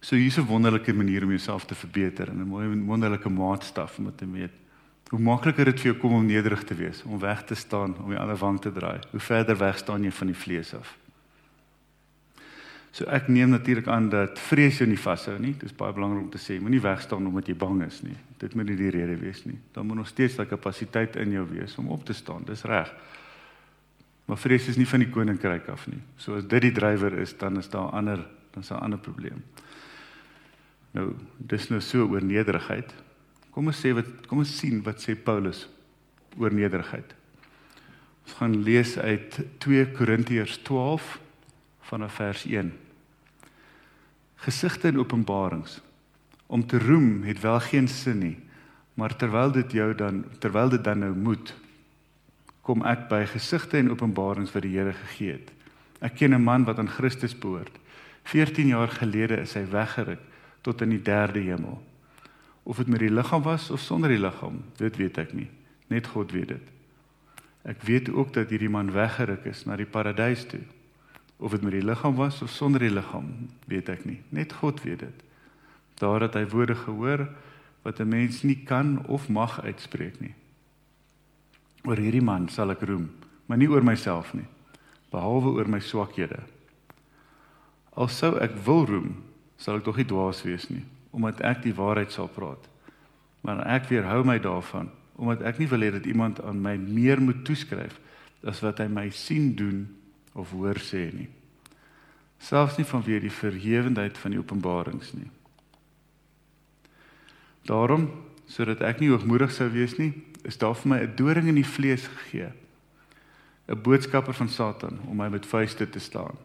So 0.00 0.16
hier's 0.16 0.38
'n 0.38 0.46
wonderlike 0.46 0.92
manier 0.92 1.22
om 1.22 1.28
jouself 1.28 1.64
te 1.64 1.74
verbeter 1.74 2.28
en 2.28 2.40
'n 2.40 2.48
mooi 2.48 2.68
wonderlike 2.84 3.28
maatstaf 3.28 3.98
om 3.98 4.12
te 4.16 4.26
meet. 4.26 4.52
Hoe 5.08 5.18
makliker 5.18 5.64
dit 5.64 5.80
vir 5.80 5.92
jou 5.92 6.00
kom 6.00 6.12
om 6.12 6.26
nederig 6.26 6.64
te 6.64 6.74
wees, 6.74 7.02
om 7.02 7.18
weg 7.18 7.44
te 7.44 7.54
staan, 7.54 7.96
om 7.98 8.10
die 8.10 8.18
ander 8.18 8.36
wang 8.36 8.60
te 8.60 8.72
draai. 8.72 8.98
Hoe 9.10 9.20
verder 9.20 9.56
weg 9.56 9.78
staan 9.78 10.02
jy 10.02 10.10
van 10.10 10.26
die 10.26 10.36
vlees 10.36 10.74
af. 10.74 10.96
So 12.94 13.04
ek 13.04 13.28
neem 13.28 13.50
natuurlik 13.50 13.86
aan 13.90 14.08
dat 14.08 14.38
vrees 14.38 14.78
jou 14.78 14.86
nie 14.88 14.98
vashou 14.98 15.38
nie. 15.38 15.52
Dit 15.52 15.62
is 15.62 15.76
baie 15.76 15.92
belangrik 15.92 16.22
om 16.22 16.30
te 16.30 16.38
sê, 16.38 16.60
moenie 16.60 16.80
weg 16.80 17.00
staan 17.00 17.26
omdat 17.26 17.46
jy 17.46 17.56
bang 17.58 17.82
is 17.82 18.02
nie. 18.02 18.16
Dit 18.38 18.54
moet 18.54 18.66
nie 18.66 18.76
die 18.76 18.90
rede 18.90 19.16
wees 19.16 19.44
nie. 19.44 19.58
Dan 19.72 19.86
moet 19.86 19.96
nog 19.96 20.08
steeds 20.08 20.36
daai 20.36 20.46
kapasiteit 20.46 21.16
in 21.16 21.30
jou 21.30 21.46
wees 21.50 21.78
om 21.78 21.88
op 21.88 22.04
te 22.04 22.12
staan. 22.12 22.44
Dis 22.46 22.62
reg. 22.62 22.92
Maar 24.24 24.38
vrees 24.40 24.68
is 24.68 24.76
nie 24.80 24.88
van 24.88 25.04
die 25.04 25.10
koninkryk 25.12 25.68
af 25.68 25.86
nie. 25.90 26.00
So 26.16 26.38
as 26.38 26.46
dit 26.48 26.62
die 26.64 26.72
drywer 26.72 27.18
is, 27.20 27.36
dan 27.38 27.58
is 27.60 27.68
daar 27.68 27.92
ander, 27.92 28.24
dan 28.54 28.62
is 28.62 28.68
daar 28.68 28.78
'n 28.80 28.84
ander 28.84 28.98
probleem. 28.98 29.44
Nou, 30.94 31.12
dis 31.36 31.68
nou 31.68 31.80
so 31.80 32.06
oor 32.06 32.24
nederigheid. 32.24 32.94
Kom 33.50 33.66
ons 33.66 33.80
sê 33.80 33.92
wat 33.94 34.26
kom 34.26 34.38
ons 34.38 34.58
sien 34.58 34.82
wat 34.82 35.02
sê 35.02 35.14
Paulus 35.14 35.68
oor 36.38 36.52
nederigheid. 36.52 37.14
Ons 38.24 38.36
gaan 38.38 38.62
lees 38.62 38.98
uit 38.98 39.40
2 39.58 39.86
Korintiërs 39.92 40.56
12 40.62 41.20
vanaf 41.80 42.14
vers 42.14 42.44
1. 42.44 42.72
Gesigte 44.46 44.88
en 44.88 44.98
openbarings. 44.98 45.80
Om 46.46 46.66
te 46.66 46.78
roem 46.78 47.22
het 47.22 47.40
wel 47.40 47.60
geen 47.60 47.88
sin 47.88 48.18
nie, 48.18 48.36
maar 48.94 49.16
terwyl 49.16 49.52
dit 49.52 49.72
jou 49.72 49.94
dan 49.94 50.24
terwyl 50.38 50.68
dit 50.68 50.84
dan 50.84 50.98
nou 50.98 51.14
moet 51.16 51.54
kom 52.64 52.84
ek 52.88 53.08
by 53.10 53.24
gesigte 53.28 53.78
en 53.78 53.90
openbarings 53.92 54.52
wat 54.54 54.64
die 54.64 54.72
Here 54.72 54.92
gegee 54.96 55.36
het. 55.36 55.50
Ek 56.00 56.16
ken 56.16 56.34
'n 56.34 56.42
man 56.42 56.64
wat 56.64 56.78
aan 56.78 56.88
Christus 56.88 57.38
behoort. 57.38 57.78
14 58.24 58.66
jaar 58.66 58.88
gelede 58.88 59.40
is 59.40 59.54
hy 59.54 59.64
weggeruk 59.68 60.20
tot 60.62 60.80
in 60.80 60.90
die 60.90 61.02
derde 61.02 61.40
hemel. 61.40 61.82
Of 62.62 62.76
dit 62.76 62.88
met 62.88 63.00
die 63.00 63.10
liggaam 63.10 63.42
was 63.42 63.70
of 63.70 63.80
sonder 63.80 64.08
die 64.08 64.18
liggaam, 64.18 64.62
dit 64.76 64.96
weet 64.96 65.18
ek 65.18 65.32
nie. 65.32 65.50
Net 65.88 66.06
God 66.06 66.32
weet 66.32 66.48
dit. 66.48 66.70
Ek 67.64 67.82
weet 67.82 68.08
ook 68.08 68.32
dat 68.32 68.48
hierdie 68.48 68.68
man 68.68 68.92
weggeruk 68.92 69.44
is 69.44 69.64
na 69.64 69.76
die 69.76 69.88
paradys 69.88 70.46
toe. 70.48 70.62
Of 71.36 71.50
dit 71.50 71.62
met 71.62 71.72
die 71.72 71.84
liggaam 71.84 72.14
was 72.16 72.42
of 72.42 72.50
sonder 72.50 72.80
die 72.80 72.92
liggaam, 72.92 73.48
weet 73.66 73.88
ek 73.88 74.04
nie. 74.04 74.20
Net 74.28 74.52
God 74.52 74.82
weet 74.82 74.98
dit. 74.98 75.24
Daar 76.00 76.20
het 76.20 76.34
hy 76.34 76.46
woorde 76.48 76.74
gehoor 76.74 77.28
wat 77.82 78.00
'n 78.00 78.08
mens 78.08 78.42
nie 78.42 78.64
kan 78.64 79.06
of 79.06 79.28
mag 79.28 79.60
uitspreek 79.62 80.20
nie. 80.20 80.34
Oor 81.84 82.00
hierdie 82.00 82.24
man 82.24 82.48
sal 82.48 82.72
ek 82.72 82.84
roem, 82.88 83.10
maar 83.46 83.60
nie 83.60 83.68
oor 83.68 83.84
myself 83.84 84.32
nie, 84.36 84.46
behalwe 85.12 85.52
oor 85.58 85.68
my 85.68 85.80
swakhede. 85.84 86.40
Al 87.94 88.08
sou 88.10 88.34
ek 88.42 88.56
wil 88.66 88.86
roem, 88.88 89.10
sal 89.60 89.78
ek 89.78 89.86
tog 89.86 90.00
nie 90.00 90.08
dwaas 90.08 90.40
wees 90.46 90.66
nie, 90.72 90.82
omdat 91.14 91.42
ek 91.44 91.62
die 91.66 91.76
waarheid 91.76 92.14
sal 92.14 92.30
praat. 92.32 92.64
Maar 93.44 93.60
ek 93.76 93.90
weerhou 93.92 94.22
my 94.26 94.38
daarvan, 94.42 94.88
omdat 95.20 95.44
ek 95.46 95.60
nie 95.60 95.68
wil 95.70 95.84
hê 95.84 95.92
dat 95.94 96.08
iemand 96.08 96.40
aan 96.42 96.62
my 96.64 96.74
meer 96.80 97.20
moet 97.22 97.44
toeskryf 97.46 98.00
as 98.48 98.60
wat 98.64 98.80
hy 98.82 98.88
my 98.90 99.06
sien 99.14 99.52
doen 99.56 99.84
of 100.34 100.50
hoor 100.56 100.80
sê 100.82 101.06
nie. 101.14 101.28
Selfs 102.42 102.76
nie 102.80 102.88
vanweë 102.88 103.22
die 103.24 103.32
verhewendheid 103.32 104.18
van 104.20 104.34
die 104.34 104.40
openbarings 104.40 105.12
nie. 105.16 105.28
Daarom, 107.64 108.08
sodat 108.50 108.82
ek 108.84 109.00
nie 109.00 109.12
hoogmoedig 109.12 109.52
sou 109.54 109.70
wees 109.72 109.94
nie, 110.00 110.10
is 110.44 110.58
daar 110.60 110.76
vir 110.76 110.88
my 110.88 110.98
'n 111.02 111.16
doring 111.16 111.48
in 111.48 111.54
die 111.60 111.66
vlees 111.66 112.06
gegee. 112.06 112.52
'n 113.68 113.82
Boodskapper 113.82 114.34
van 114.34 114.48
Satan 114.48 114.98
om 115.08 115.16
my 115.16 115.28
met 115.28 115.46
vuiste 115.46 115.90
te 115.90 115.98
staan. 115.98 116.36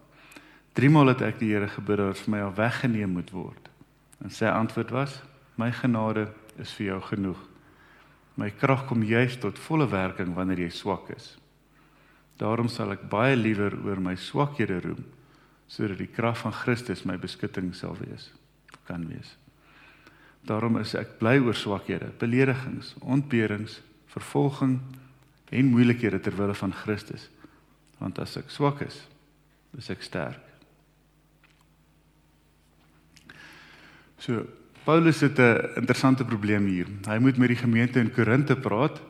Driemaal 0.74 1.08
het 1.08 1.22
ek 1.22 1.39
die 1.39 1.51
Here 1.51 1.68
gebid 1.68 1.98
dat 1.98 2.18
vir 2.18 2.29
my 2.29 2.41
al 2.41 2.53
weggeneem 2.53 3.10
moet 3.10 3.32
word. 3.32 3.70
En 4.24 4.29
sy 4.29 4.46
antwoord 4.46 4.89
was: 4.89 5.22
"My 5.56 5.72
genade 5.72 6.27
is 6.58 6.74
vir 6.74 6.86
jou 6.86 7.01
genoeg. 7.01 7.39
My 8.36 8.50
krag 8.50 8.86
kom 8.86 9.03
juis 9.03 9.38
tot 9.38 9.60
volle 9.60 9.88
werking 9.88 10.34
wanneer 10.34 10.60
jy 10.60 10.70
swak 10.70 11.10
is." 11.10 11.38
Daarom 12.38 12.68
sal 12.68 12.91
ek 12.91 13.10
baie 13.10 13.36
liewer 13.36 13.75
oor 13.86 14.00
my 14.00 14.15
swakhede 14.15 14.79
roem 14.82 15.06
sodat 15.68 15.98
die 15.98 16.08
krag 16.08 16.38
van 16.38 16.51
Christus 16.51 17.03
my 17.06 17.18
beskutting 17.18 17.75
sal 17.75 17.96
wees 18.00 18.32
kan 18.89 19.06
wees. 19.08 19.36
Daarom 20.41 20.79
is 20.82 20.96
ek 20.98 21.20
bly 21.20 21.38
oor 21.44 21.53
swakhede, 21.53 22.10
beledigings, 22.18 22.96
ontberings, 23.06 23.82
vervolging 24.13 24.80
en 25.50 25.72
moeilikhede 25.74 26.20
ter 26.20 26.36
wille 26.36 26.56
van 26.56 26.74
Christus. 26.74 27.30
Want 27.98 28.20
as 28.20 28.38
ek 28.39 28.50
swak 28.54 28.82
is, 28.86 29.01
is 29.78 29.89
ek 29.89 30.06
sterk. 30.06 30.46
So 34.20 34.46
Paulus 34.84 35.22
het 35.22 35.39
'n 35.39 35.75
interessante 35.75 36.25
probleem 36.25 36.66
hier. 36.66 36.88
Hy 37.06 37.18
moet 37.18 37.38
met 37.38 37.48
die 37.48 37.63
gemeente 37.63 38.00
in 38.00 38.12
Korinte 38.12 38.56
praat 38.56 39.01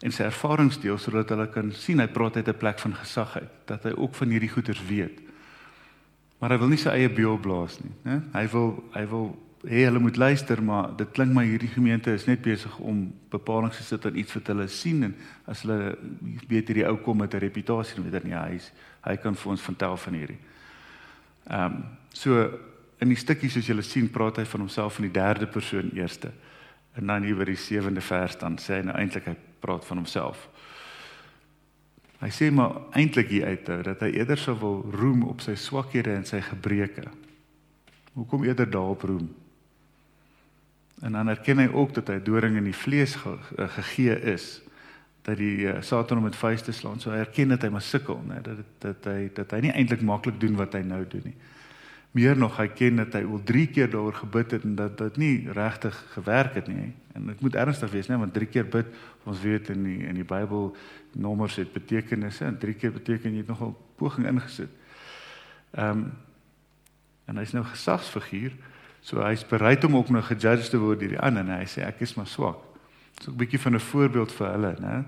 en 0.00 0.12
sy 0.12 0.22
ervarings 0.22 0.80
deel 0.80 0.98
sodat 0.98 1.28
hulle 1.28 1.48
kan 1.48 1.72
sien 1.72 1.98
hy 1.98 2.06
praat 2.06 2.36
uit 2.36 2.48
'n 2.48 2.58
plek 2.58 2.78
van 2.78 2.94
gesag 2.94 3.36
uit 3.36 3.52
dat 3.66 3.82
hy 3.82 3.92
ook 3.96 4.14
van 4.14 4.28
hierdie 4.28 4.48
goeters 4.48 4.86
weet. 4.86 5.20
Maar 6.38 6.50
hy 6.50 6.58
wil 6.58 6.68
nie 6.68 6.78
sy 6.78 6.88
eie 6.88 7.08
beeld 7.08 7.40
blaas 7.40 7.78
nie, 7.80 7.92
né? 8.02 8.22
Hy 8.32 8.48
wil 8.48 8.84
hy 8.92 9.06
wil 9.06 9.38
hê 9.64 9.84
hulle 9.86 9.98
moet 9.98 10.16
luister, 10.16 10.62
maar 10.62 10.92
dit 10.96 11.10
klink 11.16 11.32
my 11.34 11.44
hierdie 11.46 11.72
gemeente 11.72 12.12
is 12.12 12.26
net 12.26 12.42
besig 12.42 12.78
om 12.78 13.06
bepalinge 13.32 13.76
te 13.76 13.82
sit 13.82 14.06
aan 14.06 14.16
iets 14.16 14.34
wat 14.36 14.50
hulle 14.52 14.68
sien 14.68 15.02
en 15.08 15.14
as 15.50 15.64
hulle 15.64 15.96
weet 16.48 16.68
hierdie 16.68 16.86
ou 16.88 16.96
kom 16.96 17.18
met 17.18 17.34
'n 17.34 17.44
reputasie, 17.44 18.02
weet 18.02 18.12
hulle 18.12 18.28
nie 18.28 18.38
hy 18.38 18.54
is 18.56 18.72
hy 19.04 19.16
kan 19.16 19.34
vir 19.34 19.50
ons 19.50 19.62
vertel 19.62 19.96
van 19.96 20.14
hierdie. 20.14 20.38
Ehm 21.50 21.64
um, 21.64 21.84
so 22.12 22.50
in 23.02 23.08
die 23.08 23.18
stukkie 23.18 23.50
soos 23.50 23.66
julle 23.66 23.82
sien, 23.82 24.08
praat 24.08 24.36
hy 24.36 24.44
van 24.44 24.60
homself 24.60 24.98
in 24.98 25.08
die 25.08 25.20
derde 25.20 25.46
persoon 25.46 25.90
eerste. 25.94 26.30
En 26.94 27.06
dan 27.06 27.22
hier 27.22 27.36
by 27.36 27.44
die 27.44 27.56
sewende 27.56 28.00
vers 28.00 28.38
dan 28.38 28.56
sê 28.58 28.78
hy 28.78 28.82
nou 28.86 28.96
eintlik 28.96 29.26
hy 29.26 29.36
praat 29.60 29.84
van 29.84 29.96
homself. 29.96 30.48
Hy 32.20 32.30
sê 32.30 32.50
maar 32.54 32.78
eintlik 32.96 33.28
hier 33.28 33.46
uit 33.46 33.66
dat 33.84 34.00
hy 34.00 34.14
eerder 34.14 34.38
sou 34.38 34.54
wil 34.60 34.82
roem 34.94 35.24
op 35.28 35.40
sy 35.40 35.54
swakhede 35.54 36.14
en 36.14 36.24
sy 36.24 36.40
gebreke. 36.40 37.10
Hoekom 38.14 38.44
eerder 38.44 38.70
daarop 38.70 39.02
roem? 39.02 39.43
En 41.02 41.12
dan 41.12 41.28
erken 41.28 41.58
hy 41.58 41.68
ook 41.72 41.94
dat 41.94 42.08
hy 42.08 42.20
doring 42.22 42.56
in 42.56 42.68
die 42.68 42.76
vlees 42.76 43.14
ge, 43.14 43.34
ge, 43.48 43.68
gegee 43.68 44.20
is 44.34 44.62
dat 45.24 45.36
die 45.40 45.64
uh, 45.66 45.80
Satan 45.80 46.20
hom 46.20 46.28
met 46.28 46.36
vuiste 46.36 46.72
slaan. 46.72 47.00
So 47.00 47.10
hy 47.10 47.24
erken 47.24 47.48
dat 47.54 47.64
hy 47.64 47.72
maar 47.72 47.84
sukkel, 47.84 48.20
né? 48.28 48.42
Dat 48.44 48.62
dat 48.84 49.10
hy 49.10 49.30
dat 49.34 49.50
hy 49.56 49.60
nie 49.64 49.74
eintlik 49.74 50.04
maklik 50.04 50.40
doen 50.40 50.56
wat 50.60 50.76
hy 50.76 50.84
nou 50.86 51.02
doen 51.08 51.32
nie 51.32 51.36
meer 52.14 52.36
nog 52.38 52.60
hy 52.60 52.68
ken 52.70 53.00
dat 53.02 53.16
hy 53.18 53.24
al 53.26 53.40
3 53.42 53.62
keer 53.74 53.88
daaroor 53.90 54.14
gebid 54.14 54.52
het 54.54 54.66
en 54.66 54.76
dat 54.78 54.98
dit 55.00 55.16
nie 55.18 55.52
regtig 55.56 55.96
gewerk 56.12 56.54
het 56.54 56.68
nie 56.70 56.92
en 57.18 57.26
dit 57.32 57.40
moet 57.42 57.56
ernstig 57.58 57.90
wees 57.90 58.06
nê 58.06 58.18
want 58.20 58.34
3 58.36 58.46
keer 58.52 58.68
bid 58.70 58.92
ons 59.26 59.40
weet 59.42 59.72
in 59.74 59.82
die 59.82 59.96
in 60.06 60.20
die 60.20 60.26
Bybel 60.26 60.70
nommers 61.18 61.58
het 61.58 61.72
betekenisse 61.74 62.46
en 62.46 62.58
3 62.62 62.76
keer 62.78 62.94
beteken 62.94 63.34
jy 63.34 63.42
het 63.42 63.50
nogal 63.50 63.74
poging 63.98 64.28
ingesit. 64.30 64.70
Ehm 65.74 66.04
um, 66.04 66.06
en 67.24 67.38
hy's 67.40 67.54
nou 67.56 67.62
gesagsfiguur 67.64 68.52
so 69.04 69.20
hy's 69.20 69.44
bereid 69.44 69.84
om 69.84 69.96
ook 70.00 70.08
nog 70.08 70.30
gejudge 70.32 70.70
te 70.72 70.80
word 70.80 71.02
deur 71.02 71.12
die 71.16 71.20
ander 71.20 71.44
en 71.44 71.58
hy 71.58 71.66
sê 71.68 71.84
ek 71.84 72.00
is 72.06 72.16
maar 72.16 72.30
swak. 72.30 72.60
So 73.20 73.30
'n 73.30 73.36
bietjie 73.36 73.60
van 73.60 73.74
'n 73.74 73.80
voorbeeld 73.80 74.32
vir 74.32 74.48
hulle 74.50 74.76
nê. 74.80 75.04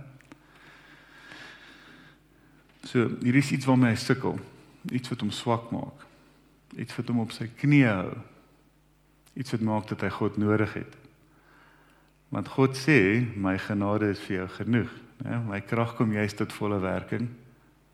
So 2.84 3.10
hier 3.22 3.34
is 3.34 3.50
iets 3.50 3.64
waarmee 3.66 3.90
hy 3.90 3.96
sukkel, 3.96 4.38
iets 4.92 5.08
wat 5.08 5.20
hom 5.20 5.30
swak 5.30 5.70
maak 5.72 6.06
iets 6.76 6.96
wat 6.96 7.10
hom 7.10 7.22
op 7.24 7.32
sy 7.34 7.48
knieë 7.60 7.88
hou. 7.92 8.12
Iets 9.36 9.54
wat 9.54 9.64
maak 9.64 9.88
dat 9.90 10.04
hy 10.04 10.12
God 10.16 10.38
nodig 10.40 10.72
het. 10.76 10.94
Want 12.34 12.50
God 12.56 12.76
sê, 12.78 12.98
my 13.38 13.56
genade 13.62 14.10
is 14.12 14.22
vir 14.26 14.40
jou 14.40 14.46
genoeg, 14.58 14.92
né? 15.22 15.38
My 15.46 15.60
krag 15.64 15.94
kom 15.96 16.12
juist 16.16 16.40
tot 16.40 16.54
volle 16.56 16.80
werking 16.82 17.28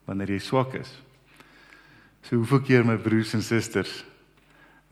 wanneer 0.08 0.32
jy 0.34 0.40
swak 0.42 0.74
is. 0.78 0.90
So 2.26 2.40
hoeveel 2.40 2.62
keer 2.66 2.86
my 2.86 2.96
broers 2.98 3.34
en 3.36 3.44
susters 3.44 4.02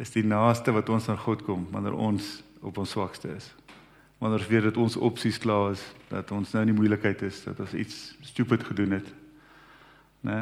is 0.01 0.13
die 0.15 0.25
naaste 0.25 0.73
wat 0.73 0.89
ons 0.89 1.09
aan 1.13 1.21
God 1.21 1.43
kom 1.45 1.67
wanneer 1.75 1.95
ons 1.95 2.41
op 2.65 2.79
ons 2.81 2.91
swakste 2.91 3.29
is. 3.37 3.51
Wanneer 4.21 4.41
ons 4.41 4.49
weet 4.49 4.69
dat 4.69 4.79
ons 4.81 4.97
opsies 4.97 5.39
klaar 5.41 5.75
is, 5.75 5.83
dat 6.09 6.33
ons 6.37 6.53
nou 6.53 6.63
in 6.65 6.73
die 6.73 6.77
moeilikheid 6.77 7.23
is, 7.29 7.43
dat 7.45 7.61
ons 7.61 7.77
iets 7.77 7.99
stupid 8.33 8.65
gedoen 8.65 8.97
het. 8.99 9.13
Né? 10.25 10.39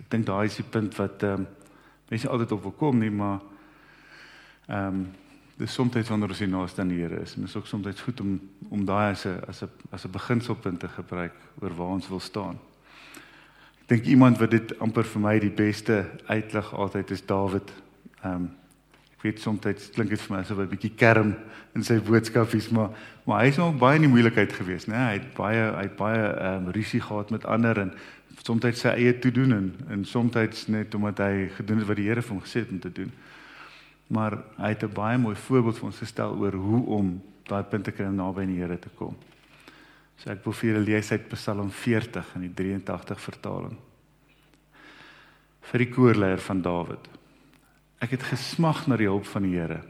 Ek 0.00 0.08
dink 0.12 0.26
daai 0.28 0.46
is 0.48 0.58
die 0.60 0.68
punt 0.68 0.96
wat 1.00 1.22
ehm 1.24 1.44
um, 1.44 1.52
mense 2.12 2.28
altyd 2.28 2.50
op 2.52 2.66
wil 2.66 2.74
kom 2.78 2.98
nie, 3.00 3.12
maar 3.12 3.40
ehm 4.68 4.88
um, 4.88 5.04
dis 5.56 5.72
soms 5.72 6.08
wanneer 6.10 6.32
ons 6.34 6.42
hier 6.42 6.50
naaste 6.50 6.82
aan 6.82 6.90
die 6.90 6.98
Here 6.98 7.20
is 7.22 7.36
en 7.36 7.44
dit 7.44 7.48
is 7.48 7.56
ook 7.56 7.68
soms 7.70 8.00
goed 8.00 8.20
om 8.20 8.40
om 8.74 8.84
daai 8.84 9.12
as 9.12 9.24
'n 9.26 9.40
as 9.48 9.62
'n 9.62 9.70
as 9.90 10.04
'n 10.04 10.10
beginselpunt 10.10 10.80
te 10.80 10.88
gebruik 10.88 11.34
oor 11.60 11.74
waar 11.76 11.94
ons 11.94 12.08
wil 12.08 12.20
staan. 12.20 12.58
Ek 13.84 13.90
dink 13.90 14.06
iemand 14.08 14.38
wat 14.40 14.48
dit 14.48 14.70
amper 14.80 15.04
vir 15.04 15.20
my 15.20 15.32
die 15.42 15.52
beste 15.52 15.98
uitlig 16.24 16.70
altyd 16.72 17.10
is 17.12 17.20
Dawid. 17.28 17.72
Ehm 18.22 18.46
um, 18.46 18.46
ek 19.12 19.26
weet 19.26 19.40
soms 19.40 19.60
klink 19.92 20.08
dit 20.12 20.20
vir 20.20 20.32
my 20.32 20.38
asof 20.40 20.56
hy 20.56 20.64
'n 20.64 20.70
bietjie 20.72 20.94
kerm 20.96 21.34
in 21.76 21.84
sy 21.84 21.98
boodskapies, 22.00 22.70
maar 22.70 22.96
maar 23.26 23.42
hy 23.42 23.48
is 23.52 23.56
nog 23.60 23.76
baie 23.76 23.96
in 23.96 24.06
die 24.06 24.08
moeilikheid 24.08 24.52
geweest, 24.52 24.88
né? 24.88 24.96
Hy 24.96 25.12
het 25.18 25.34
baie 25.36 25.68
hy 25.76 25.82
het 25.82 25.96
baie 25.96 26.22
ehm 26.32 26.64
um, 26.64 26.72
rusie 26.72 27.00
gehad 27.00 27.30
met 27.30 27.44
ander 27.44 27.78
en 27.78 27.92
soms 28.42 28.80
sy 28.80 28.88
eie 28.88 29.18
toe 29.18 29.32
doen 29.32 29.52
en 29.52 29.74
en 29.90 30.04
soms 30.04 30.66
net 30.68 30.94
omdat 30.94 31.18
hy 31.18 31.48
gedoen 31.56 31.78
het 31.78 31.86
wat 31.86 31.96
die 31.96 32.08
Here 32.08 32.22
vir 32.22 32.34
hom 32.34 32.40
gesê 32.40 32.64
het 32.64 32.70
om 32.70 32.80
te 32.80 32.92
doen. 32.92 33.12
Maar 34.08 34.38
hy 34.56 34.68
het 34.68 34.82
'n 34.82 34.94
baie 34.94 35.18
mooi 35.18 35.36
voorbeeld 35.36 35.78
vir 35.78 35.86
ons 35.86 35.98
gestel 35.98 36.32
oor 36.40 36.52
hoe 36.52 36.86
om 36.86 37.20
daai 37.48 37.62
punte 37.62 37.92
kry 37.92 38.06
om 38.06 38.16
naby 38.16 38.40
aan 38.40 38.54
die 38.54 38.60
Here 38.62 38.78
te 38.78 38.88
kom. 38.96 39.14
So 40.20 40.30
ek 40.30 40.44
wil 40.44 40.54
vir 40.56 40.70
julle 40.70 40.84
lees 40.84 41.10
uit 41.12 41.26
Psalm 41.32 41.70
40 41.70 42.34
in 42.38 42.46
die 42.46 42.54
83 42.54 43.20
vertaling. 43.20 43.74
Vir 45.64 45.84
die 45.84 45.90
koorleier 45.90 46.42
van 46.44 46.62
Dawid. 46.62 47.08
Ek 48.04 48.14
het 48.16 48.26
gesmag 48.28 48.86
na 48.86 48.98
die 49.00 49.08
hulp 49.08 49.26
van 49.30 49.46
die 49.46 49.56
Here. 49.56 49.80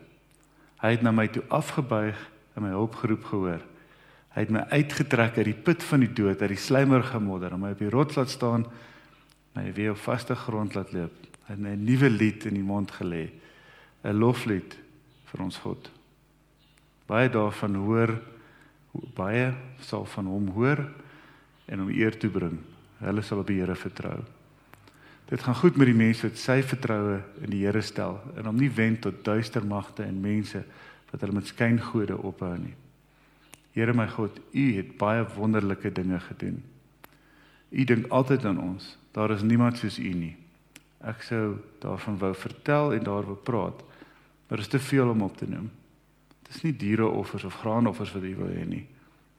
Hy 0.83 0.95
het 0.95 1.03
na 1.03 1.13
my 1.15 1.27
toe 1.33 1.43
afgebuig 1.49 2.19
en 2.55 2.67
my 2.67 2.73
hulp 2.75 2.99
geroep 3.01 3.25
gehoor. 3.31 3.63
Hy 4.35 4.43
het 4.43 4.53
my 4.55 4.65
uitgetrek 4.75 5.39
uit 5.39 5.49
die 5.49 5.61
put 5.67 5.83
van 5.87 6.03
die 6.03 6.11
dood, 6.11 6.43
uit 6.43 6.51
die 6.51 6.61
slijmerige 6.61 7.21
modder, 7.23 7.55
om 7.55 7.63
my 7.65 7.73
op 7.75 7.83
die 7.83 7.91
rots 7.93 8.19
laat 8.19 8.33
staan, 8.33 8.67
my 9.55 9.69
weer 9.75 9.95
op 9.95 10.03
vaste 10.03 10.35
grond 10.35 10.75
laat 10.75 10.93
loop. 10.95 11.15
Hy 11.47 11.55
het 11.55 11.61
'n 11.61 11.85
nuwe 11.85 12.11
lied 12.11 12.47
in 12.47 12.55
die 12.55 12.67
mond 12.67 12.91
gelê, 12.91 13.31
'n 14.03 14.19
loflied 14.19 14.77
vir 15.31 15.41
ons 15.43 15.59
God. 15.59 15.91
Baie 17.07 17.29
daarvan 17.29 17.75
hoor 17.75 18.21
baie 19.15 19.53
sal 19.81 20.05
van 20.15 20.27
hom 20.31 20.49
hoor 20.55 20.85
en 21.67 21.83
hom 21.83 21.91
eer 21.91 22.17
toe 22.19 22.31
bring. 22.31 22.59
Hulle 23.03 23.23
sal 23.23 23.43
op 23.43 23.51
die 23.51 23.59
Here 23.61 23.77
vertrou. 23.77 24.21
Dit 25.29 25.43
gaan 25.43 25.57
goed 25.57 25.77
met 25.81 25.89
die 25.89 25.97
mense 25.97 26.27
wat 26.29 26.39
sy 26.39 26.61
vertroue 26.63 27.21
in 27.43 27.51
die 27.51 27.65
Here 27.65 27.83
stel 27.83 28.21
en 28.37 28.49
hom 28.51 28.59
nie 28.61 28.71
wend 28.71 29.03
tot 29.07 29.25
duister 29.25 29.65
magte 29.67 30.05
en 30.05 30.21
mense 30.23 30.63
wat 31.11 31.21
hulle 31.23 31.39
met 31.39 31.51
skyngode 31.51 32.17
ophou 32.19 32.55
nie. 32.59 32.75
Here 33.75 33.95
my 33.95 34.07
God, 34.07 34.39
U 34.55 34.65
het 34.77 34.95
baie 34.99 35.25
wonderlike 35.35 35.91
dinge 35.93 36.21
gedoen. 36.29 36.61
U 37.71 37.85
dink 37.85 38.07
altyd 38.15 38.45
aan 38.47 38.61
ons. 38.63 38.93
Daar 39.15 39.31
is 39.35 39.43
niemand 39.43 39.79
soos 39.79 39.99
U 39.99 40.13
nie. 40.15 40.37
Ek 41.05 41.23
sou 41.27 41.57
daarvan 41.83 42.19
wou 42.19 42.33
vertel 42.39 42.95
en 42.95 43.03
daaroor 43.05 43.41
praat, 43.45 43.83
maar 44.49 44.61
dit 44.63 44.67
is 44.67 44.73
te 44.73 44.81
veel 44.81 45.11
om 45.11 45.25
op 45.27 45.37
te 45.37 45.49
noem. 45.49 45.71
Dit 46.45 46.55
is 46.55 46.63
nie 46.67 46.77
diereoffers 46.77 47.45
of 47.45 47.57
graanoffers 47.63 48.13
wat 48.15 48.23
U 48.23 48.35
wil 48.43 48.53
hê 48.53 48.65
nie. 48.69 48.85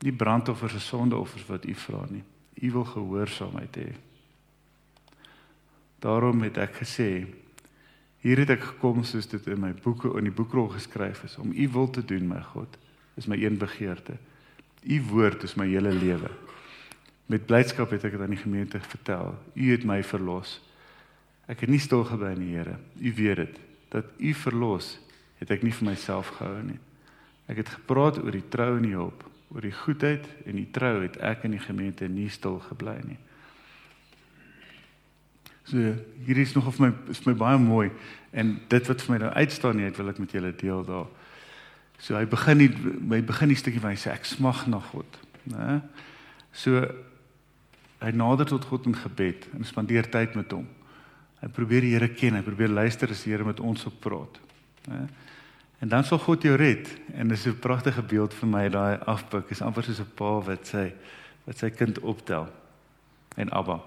Nie 0.04 0.13
brandoffers 0.13 0.76
of 0.76 0.82
sondeoffers 0.82 1.46
wat 1.48 1.65
U 1.65 1.76
vra 1.86 2.04
nie. 2.10 2.24
U 2.62 2.72
wil 2.72 2.86
gehoorsaamheid 2.91 3.80
hê. 3.82 3.89
Daarom 6.04 6.44
het 6.46 6.58
ek 6.62 6.82
gesê 6.84 7.10
hier 8.26 8.41
het 8.41 8.56
ek 8.56 8.63
gekom 8.72 9.04
soos 9.06 9.28
dit 9.30 9.48
in 9.54 9.62
my 9.62 9.72
boeke 9.86 10.10
in 10.18 10.26
die 10.26 10.34
boekrol 10.34 10.72
geskryf 10.74 11.24
is 11.28 11.38
om 11.41 11.52
u 11.54 11.68
wil 11.74 11.89
te 11.94 12.02
doen 12.02 12.26
my 12.30 12.41
God 12.54 12.78
is 13.15 13.28
my 13.30 13.38
een 13.38 13.58
begeerte. 13.58 14.18
U 14.84 15.02
woord 15.12 15.44
is 15.44 15.56
my 15.56 15.68
hele 15.70 15.94
lewe. 15.94 16.30
Met 17.32 17.46
blydskap 17.46 17.94
het 17.96 18.04
ek 18.06 18.18
dit 18.18 18.22
aan 18.22 18.34
die 18.34 18.41
gemeente 18.41 18.80
vertel. 18.80 19.32
U 19.54 19.70
het 19.72 19.86
my 19.88 20.02
verlos. 20.04 20.60
Ek 21.50 21.63
het 21.63 21.72
nie 21.72 21.82
stil 21.82 22.04
gebly 22.06 22.34
in 22.36 22.44
die 22.44 22.58
Here. 22.58 22.76
U 23.00 23.13
weet 23.18 23.39
dit 23.44 23.62
dat 23.94 24.10
u 24.18 24.34
verlos 24.34 24.98
het 25.39 25.54
ek 25.54 25.63
nie 25.63 25.74
vir 25.74 25.88
myself 25.94 26.34
gehou 26.36 26.60
nie. 26.65 26.80
Ek 27.51 27.62
het 27.62 27.69
gepraat 27.69 28.17
oor 28.23 28.34
die 28.34 28.47
trou 28.49 28.71
en 28.77 28.88
die 28.88 28.95
hulp, 28.95 29.23
oor 29.53 29.65
die 29.65 29.75
goedheid 29.75 30.25
en 30.45 30.58
die 30.58 30.69
trou 30.73 30.97
het 31.03 31.19
ek 31.21 31.45
in 31.45 31.53
die 31.55 31.62
gemeente 31.62 32.08
nie 32.10 32.29
stil 32.34 32.58
gebly 32.69 32.97
nie. 33.05 33.19
So 35.65 35.77
hier 36.25 36.38
is 36.38 36.53
nog 36.53 36.67
of 36.67 36.79
my 36.81 36.91
is 37.10 37.23
my 37.25 37.34
baie 37.34 37.58
mooi 37.58 37.89
en 38.36 38.58
dit 38.69 38.89
wat 38.89 39.01
vir 39.01 39.13
my 39.13 39.19
nou 39.23 39.31
uitstaan 39.34 39.79
nie, 39.79 39.91
wil 39.97 40.12
ek 40.12 40.21
met 40.21 40.36
julle 40.38 40.51
deel 40.58 40.84
daar. 40.86 41.08
So 42.01 42.17
hy 42.17 42.25
begin 42.29 42.60
nie 42.62 42.69
my 43.01 43.21
begin 43.25 43.53
die 43.53 43.58
stukkie 43.58 43.81
waar 43.81 43.95
hy 43.95 44.01
sê 44.01 44.12
ek 44.13 44.27
smag 44.29 44.65
na 44.69 44.81
God, 44.91 45.19
né? 45.49 45.79
So 46.53 46.84
hy 48.01 48.12
nader 48.13 48.49
tot 48.49 48.67
God 48.69 48.89
in 48.89 48.97
gebed 48.97 49.47
en 49.55 49.65
spandeer 49.65 50.10
tyd 50.12 50.36
met 50.38 50.53
hom. 50.53 50.67
Hy 51.41 51.49
probeer 51.53 51.86
die 51.86 51.93
Here 51.95 52.10
ken, 52.13 52.38
hy 52.38 52.43
probeer 52.45 52.73
luister 52.73 53.10
as 53.13 53.23
die 53.25 53.34
Here 53.34 53.47
met 53.47 53.62
ons 53.63 53.88
op 53.89 53.97
praat, 54.03 54.38
né? 54.89 55.05
En 55.79 55.89
dan 55.89 56.03
sal 56.03 56.19
God 56.19 56.41
jou 56.41 56.55
red 56.55 56.88
en 57.13 57.27
dis 57.27 57.45
'n 57.47 57.59
pragtige 57.59 58.01
beeld 58.01 58.33
vir 58.33 58.47
my 58.47 58.69
daai 58.69 58.97
afpik 59.05 59.49
is 59.49 59.61
amper 59.61 59.83
soos 59.83 59.99
'n 59.99 60.11
pa 60.15 60.39
wat 60.39 60.67
sy 60.67 60.93
wat 61.45 61.57
sy 61.57 61.69
kind 61.69 61.99
optel 61.99 62.47
en 63.35 63.49
Abba. 63.51 63.79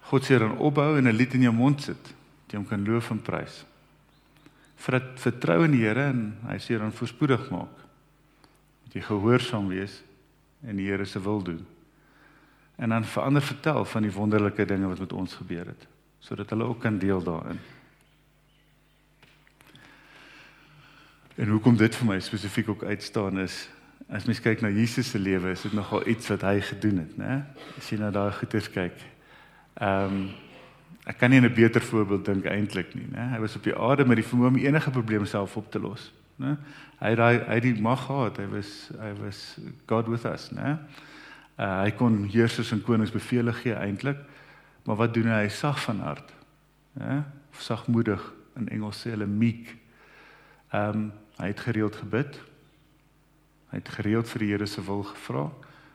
God 0.00 0.24
sê 0.24 0.38
dan 0.38 0.58
opbou 0.58 0.98
en 0.98 1.08
'n 1.08 1.16
lied 1.16 1.34
in 1.34 1.42
jou 1.42 1.52
mond 1.52 1.82
sit, 1.82 2.14
jy 2.50 2.64
kan 2.64 2.84
loof 2.84 3.10
en 3.10 3.22
prys 3.22 3.64
vertrou 4.84 5.64
in 5.64 5.74
die 5.74 5.84
Here 5.84 6.10
en 6.10 6.34
hy 6.48 6.58
sê 6.60 6.78
dan 6.78 6.92
voorspoedig 6.92 7.48
maak. 7.52 7.72
Dat 8.84 8.98
jy 8.98 9.04
gehoorsaam 9.06 9.70
wees 9.72 10.02
en 10.64 10.76
die 10.76 10.88
Here 10.88 11.04
se 11.04 11.20
wil 11.20 11.42
doen. 11.42 11.64
En 12.76 12.90
dan 12.90 13.04
verander 13.04 13.42
vertel 13.42 13.84
van 13.84 14.02
die 14.02 14.12
wonderlike 14.12 14.66
dinge 14.66 14.88
wat 14.90 14.98
met 14.98 15.12
ons 15.12 15.34
gebeur 15.34 15.66
het 15.72 15.90
sodat 16.24 16.48
hulle 16.54 16.64
ook 16.64 16.78
kan 16.80 16.96
deel 16.98 17.20
daarin. 17.20 17.58
En 21.36 21.48
hoekom 21.48 21.76
dit 21.76 21.96
vir 21.96 22.06
my 22.06 22.20
spesifiek 22.20 22.68
ook 22.68 22.84
uitstaan 22.84 23.38
is 23.42 23.68
as 24.08 24.26
mens 24.28 24.40
kyk 24.40 24.60
na 24.60 24.68
Jesus 24.68 25.10
se 25.10 25.18
lewe, 25.18 25.50
is 25.50 25.62
dit 25.62 25.72
nogal 25.72 26.06
iets 26.06 26.28
wat 26.28 26.42
hy 26.44 26.60
gedoen 26.60 26.98
het, 26.98 27.16
né? 27.16 27.40
As 27.78 27.88
jy 27.90 27.98
na 27.98 28.10
daai 28.10 28.32
goeters 28.32 28.70
kyk. 28.70 28.98
Ehm 29.80 30.12
um, 30.12 30.24
Ek 31.04 31.18
kan 31.18 31.30
nie 31.30 31.40
'n 31.40 31.54
beter 31.54 31.82
voorbeeld 31.82 32.24
dink 32.24 32.44
eintlik 32.44 32.94
nie, 32.94 33.06
né? 33.10 33.28
Hy 33.34 33.38
was 33.38 33.56
op 33.56 33.62
die 33.62 33.76
aarde 33.76 34.06
met 34.06 34.16
die 34.16 34.24
vermoë 34.24 34.46
om 34.46 34.56
enige 34.56 34.90
probleem 34.90 35.26
self 35.26 35.56
op 35.56 35.70
te 35.70 35.78
los, 35.78 36.12
né? 36.36 36.56
Hy 37.00 37.10
het 37.10 37.18
hy 37.18 37.44
hy 37.52 37.60
die 37.60 37.82
mag 37.82 38.06
gehad. 38.06 38.36
Hy 38.36 38.46
was 38.46 38.90
hy 39.00 39.12
was 39.20 39.58
God 39.86 40.08
with 40.08 40.24
us, 40.24 40.50
né? 40.50 40.78
Uh, 41.58 41.82
hy 41.82 41.90
kon 41.90 42.24
heersers 42.24 42.72
en 42.72 42.82
konings 42.82 43.12
beveel 43.12 43.52
gee 43.52 43.74
eintlik. 43.74 44.16
Maar 44.84 44.96
wat 44.96 45.14
doen 45.14 45.28
hy? 45.28 45.42
Hy 45.42 45.48
sag 45.48 45.80
van 45.80 46.00
hart, 46.00 46.32
né? 46.92 47.24
Sagmoedig 47.52 48.32
in 48.56 48.68
Engels 48.68 49.00
sê 49.04 49.10
hulle 49.10 49.26
meek. 49.26 49.76
Ehm 50.72 50.88
um, 50.88 51.12
hy 51.36 51.50
het 51.50 51.60
gereeld 51.60 51.96
gebid. 51.96 52.38
Hy 53.70 53.80
het 53.80 53.88
gereeld 53.88 54.28
vir 54.30 54.44
die 54.44 54.50
Here 54.52 54.66
se 54.66 54.84
wil 54.84 55.02
gevra. 55.02 55.48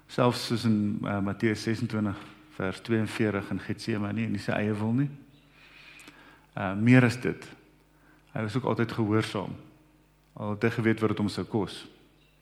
Selfs 0.07 0.47
soos 0.49 0.65
in 0.67 0.99
uh, 1.03 1.19
Matteus 1.23 1.63
26 1.63 2.17
vers 2.57 2.81
42 2.81 3.51
in 3.53 3.59
Getsemane 3.63 4.27
nie 4.27 4.41
sy 4.43 4.51
eie 4.57 4.73
wil 4.75 4.91
nie. 4.97 5.09
Uh 6.57 6.73
meer 6.75 7.07
as 7.07 7.19
dit. 7.21 7.45
Hy 8.33 8.43
was 8.45 8.55
ook 8.57 8.67
altyd 8.67 8.91
gehoorsaam. 8.97 9.55
Al 10.33 10.55
het 10.55 10.67
hy 10.67 10.71
geweet 10.75 10.99
wat 10.99 11.13
dit 11.13 11.21
hom 11.23 11.31
sou 11.31 11.45
kos, 11.47 11.81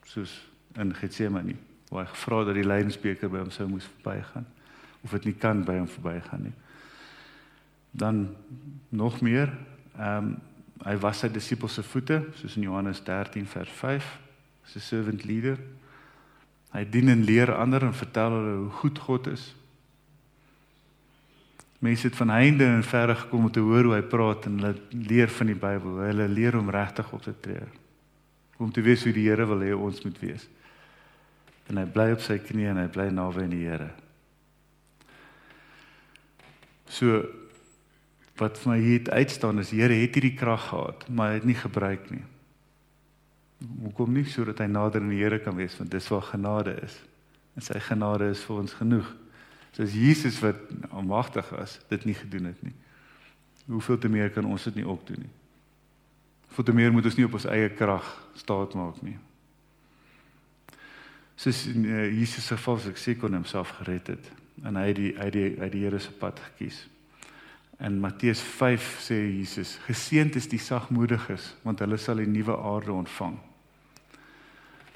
soos 0.05 0.33
in 0.77 0.93
Getsemane, 0.95 1.55
waar 1.89 2.05
hy 2.05 2.11
gevra 2.15 2.43
dat 2.49 2.57
die 2.57 2.65
lydensbeker 2.65 3.29
by 3.31 3.43
hom 3.45 3.53
sou 3.53 3.67
moes 3.69 3.87
verbygaan 3.97 4.45
of 5.05 5.13
dit 5.13 5.29
nie 5.29 5.37
kan 5.37 5.61
by 5.63 5.77
hom 5.77 5.87
verbygaan 5.87 6.47
nie. 6.49 6.55
Dan 7.97 8.35
nog 8.89 9.21
meer, 9.21 9.53
ehm 9.97 10.33
um, 10.33 10.37
hy 10.83 10.95
was 11.01 11.23
sy 11.23 11.29
disippels 11.31 11.73
se 11.73 11.83
voete, 11.83 12.21
soos 12.35 12.55
in 12.57 12.67
Johannes 12.67 13.01
13 13.03 13.47
vers 13.47 13.69
5, 13.69 14.17
as 14.65 14.75
'n 14.75 14.79
servant 14.79 15.23
leader. 15.25 15.57
Hy 16.73 16.83
dien 16.89 17.09
en 17.09 17.23
leer 17.23 17.53
ander 17.55 17.83
en 17.83 17.93
vertel 17.93 18.31
hulle 18.31 18.55
hoe 18.57 18.69
goed 18.69 18.99
God 18.99 19.27
is, 19.27 19.55
Mense 21.79 22.07
het 22.07 22.15
van 22.15 22.29
heinde 22.29 22.65
en 22.65 22.83
verre 22.83 23.15
gekom 23.15 23.43
om 23.43 23.51
te 23.51 23.61
hoor 23.61 23.85
hoe 23.85 23.93
hy 23.93 24.01
praat 24.09 24.47
en 24.49 24.55
hulle 24.57 24.73
leer 24.89 25.29
van 25.29 25.51
die 25.51 25.57
Bybel. 25.57 25.99
Hulle 26.07 26.25
leer 26.31 26.57
om 26.57 26.71
regtig 26.73 27.11
op 27.13 27.21
te 27.21 27.33
tree. 27.39 27.67
Om 28.57 28.71
te 28.73 28.81
weet 28.81 29.03
hoe 29.05 29.13
die 29.13 29.27
Here 29.29 29.45
wil 29.45 29.61
hê 29.61 29.75
ons 29.77 30.01
moet 30.01 30.17
wees. 30.19 30.47
En 31.69 31.77
hy 31.77 31.85
bly 31.93 32.07
op 32.15 32.23
sy 32.25 32.39
knieë 32.41 32.71
en 32.73 32.81
hy 32.81 32.87
bly 32.89 33.07
naby 33.13 33.45
aan 33.45 33.53
die 33.53 33.67
Here. 33.67 33.91
So 36.89 37.21
wat 38.37 38.57
vir 38.61 38.71
my 38.71 38.79
hier 38.81 39.11
uitstaan 39.11 39.59
is 39.59 39.73
Here 39.73 39.93
het 39.93 40.15
hierdie 40.15 40.35
krag 40.37 40.69
gehad, 40.69 41.07
maar 41.09 41.31
hy 41.31 41.39
het 41.39 41.47
nie 41.49 41.57
gebruik 41.57 42.09
nie. 42.13 42.23
Hoekom 43.83 44.13
nie 44.13 44.25
sodat 44.29 44.59
hy 44.61 44.67
nader 44.69 45.01
aan 45.01 45.13
die 45.13 45.21
Here 45.23 45.39
kan 45.41 45.57
wees 45.57 45.77
want 45.79 45.91
dis 45.91 46.09
waar 46.13 46.27
genade 46.29 46.75
is. 46.85 46.99
En 47.57 47.65
sy 47.65 47.79
genade 47.81 48.29
is 48.33 48.43
vir 48.45 48.61
ons 48.61 48.75
genoeg 48.77 49.15
soos 49.77 49.93
Jesus 49.93 50.39
wat 50.41 50.57
almagtig 50.89 51.49
was, 51.53 51.77
dit 51.89 52.05
nie 52.05 52.15
gedoen 52.17 52.49
het 52.49 52.61
nie. 52.65 52.73
Hoeveel 53.67 53.97
te 53.97 54.09
meer 54.09 54.31
kan 54.33 54.45
ons 54.49 54.63
dit 54.63 54.79
nie 54.79 54.87
ook 54.87 55.03
doen 55.05 55.21
nie? 55.21 55.33
Hoeveel 56.47 56.65
te 56.65 56.73
meer 56.73 56.93
moet 56.95 57.05
ons 57.05 57.17
nie 57.19 57.27
op 57.27 57.35
ons 57.37 57.45
eie 57.51 57.69
krag 57.69 58.07
staat 58.39 58.73
maak 58.79 58.97
nie? 59.05 59.17
Soos 61.37 61.67
uh, 61.69 62.07
Jesus 62.09 62.47
se 62.47 62.57
geval 62.57 62.81
ek 62.89 62.97
sê 62.97 63.13
kon 63.19 63.37
homself 63.37 63.75
gered 63.77 64.15
het 64.15 64.31
en 64.65 64.79
hy 64.79 64.87
het 64.89 64.97
die 64.97 65.11
hy 65.19 65.27
die 65.35 65.49
hy 65.59 65.69
die 65.75 65.83
Here 65.85 65.99
se 66.01 66.15
pad 66.17 66.39
gekies. 66.41 66.87
In 67.79 67.99
Matteus 67.99 68.41
5 68.41 68.97
sê 69.05 69.15
Jesus: 69.37 69.77
"Geseënd 69.85 70.35
is 70.35 70.47
die 70.49 70.59
sagmoediges, 70.59 71.55
want 71.63 71.79
hulle 71.79 71.97
sal 71.97 72.19
'n 72.19 72.31
nuwe 72.31 72.57
aarde 72.57 72.91
ontvang." 72.91 73.37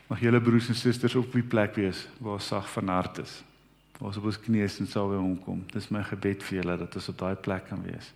Mag 0.08 0.20
julle 0.20 0.41
broers 0.41 0.67
en 0.67 0.76
susters 0.76 1.15
op 1.15 1.32
die 1.32 1.44
plek 1.44 1.76
wees 1.76 2.08
waar 2.20 2.41
sag 2.41 2.70
van 2.72 2.88
hart 2.88 3.17
is 3.17 3.44
ons 4.02 4.17
op 4.17 4.26
ons 4.32 4.39
knieë 4.41 4.70
en 4.82 4.89
sal 4.89 5.12
by 5.12 5.20
hom 5.20 5.38
kom. 5.46 5.62
Dis 5.74 5.91
my 5.94 6.02
gebed 6.08 6.44
vir 6.48 6.62
julle 6.62 6.78
dat 6.82 6.98
ons 6.98 7.10
op 7.13 7.20
daai 7.20 7.36
plek 7.46 7.67
kan 7.70 7.82
wees. 7.86 8.10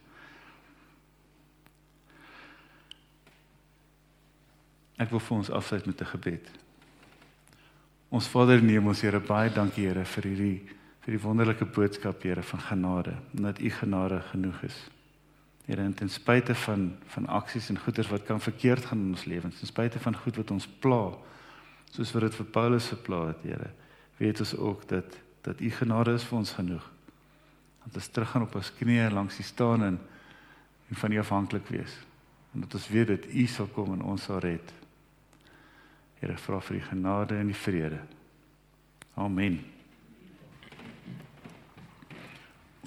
Ek 5.01 5.11
wil 5.11 5.21
vir 5.21 5.37
ons 5.37 5.51
afsluit 5.51 5.85
met 5.85 6.01
'n 6.01 6.11
gebed. 6.15 6.49
Ons 8.09 8.27
Vader 8.27 8.61
neem 8.61 8.87
ons 8.87 9.01
Here 9.01 9.19
baie 9.19 9.49
dankie 9.49 9.87
Here 9.87 10.05
vir 10.05 10.23
hierdie 10.23 10.61
vir 11.05 11.13
die 11.13 11.21
wonderlike 11.21 11.67
boodskap 11.69 12.23
Here 12.25 12.41
van 12.41 12.61
genade, 12.65 13.13
omdat 13.37 13.59
U 13.61 13.69
genade 13.69 14.21
genoeg 14.31 14.61
is. 14.65 14.77
Here, 15.67 15.81
en 15.81 15.93
ten 15.93 16.09
spyte 16.09 16.55
van 16.55 16.95
van 17.13 17.27
aksies 17.29 17.69
en 17.69 17.77
goeders 17.79 18.09
wat 18.09 18.25
kan 18.25 18.41
verkeerd 18.41 18.85
gaan 18.85 19.03
in 19.03 19.13
ons 19.13 19.25
lewens, 19.29 19.59
ten 19.59 19.69
spyte 19.69 19.99
van 20.01 20.17
goed 20.17 20.39
wat 20.41 20.51
ons 20.51 20.67
pla, 20.81 21.13
soos 21.93 22.13
wat 22.13 22.25
dit 22.25 22.37
vir 22.39 22.49
Paulus 22.57 22.89
gepla 22.89 23.21
het, 23.27 23.45
Here, 23.45 23.69
weet 24.17 24.41
ons 24.41 24.55
ook 24.57 24.87
dat 24.89 25.21
dat 25.45 25.61
u 25.61 25.69
genade 25.69 26.15
is 26.17 26.25
vir 26.25 26.37
ons 26.37 26.51
genoeg. 26.57 26.85
Dat 27.85 27.99
ons 28.01 28.07
terug 28.07 28.31
gaan 28.31 28.47
op 28.47 28.55
ons 28.57 28.71
knieë 28.79 29.11
langs 29.13 29.37
u 29.39 29.43
staan 29.45 29.83
en 29.83 29.99
en 30.89 30.95
van 30.95 31.11
u 31.11 31.19
afhanklik 31.19 31.67
wees. 31.69 31.93
En 32.53 32.65
dat 32.65 32.73
ons 32.73 32.89
weet 32.89 33.07
dat 33.07 33.25
u 33.25 33.45
sal 33.45 33.69
kom 33.73 33.93
en 33.93 34.01
ons 34.01 34.23
sal 34.23 34.39
red. 34.39 34.73
Here, 36.17 36.37
vra 36.37 36.59
vir 36.61 36.77
u 36.77 36.81
genade 36.81 37.37
en 37.37 37.53
die 37.53 37.61
vrede. 37.61 38.01
Amen. 39.13 39.74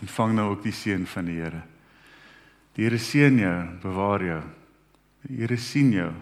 Ontvang 0.01 0.35
nou 0.39 0.51
ook 0.53 0.63
die 0.63 0.75
seën 0.75 1.07
van 1.07 1.27
die 1.27 1.39
Here. 1.41 1.63
Die 2.77 2.87
Here 2.87 2.99
seën 2.99 3.39
jou, 3.39 3.57
bewaar 3.83 4.25
jou. 4.25 4.43
Die 5.27 5.41
Here 5.43 5.59
sien 5.59 5.91
jou 5.93 6.13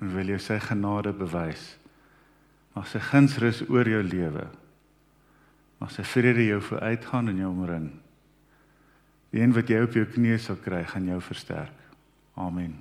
en 0.00 0.12
wil 0.12 0.32
jou 0.34 0.40
sy 0.40 0.58
genade 0.60 1.12
bewys. 1.16 1.74
Mag 2.76 2.88
sy 2.90 3.00
guns 3.00 3.38
rus 3.40 3.62
oor 3.68 3.88
jou 3.88 4.02
lewe. 4.04 4.44
Mag 5.80 5.92
sy 5.92 6.04
vrede 6.08 6.44
jou 6.44 6.60
vooruitgaan 6.64 7.32
en 7.32 7.40
jou 7.40 7.52
omring. 7.52 7.88
Die 9.32 9.42
een 9.42 9.54
wat 9.56 9.68
jy 9.72 9.82
op 9.84 9.96
jou 9.96 10.04
knieë 10.08 10.40
sal 10.40 10.60
kry, 10.64 10.82
gaan 10.88 11.08
jou 11.08 11.20
versterk. 11.24 11.88
Amen. 12.36 12.76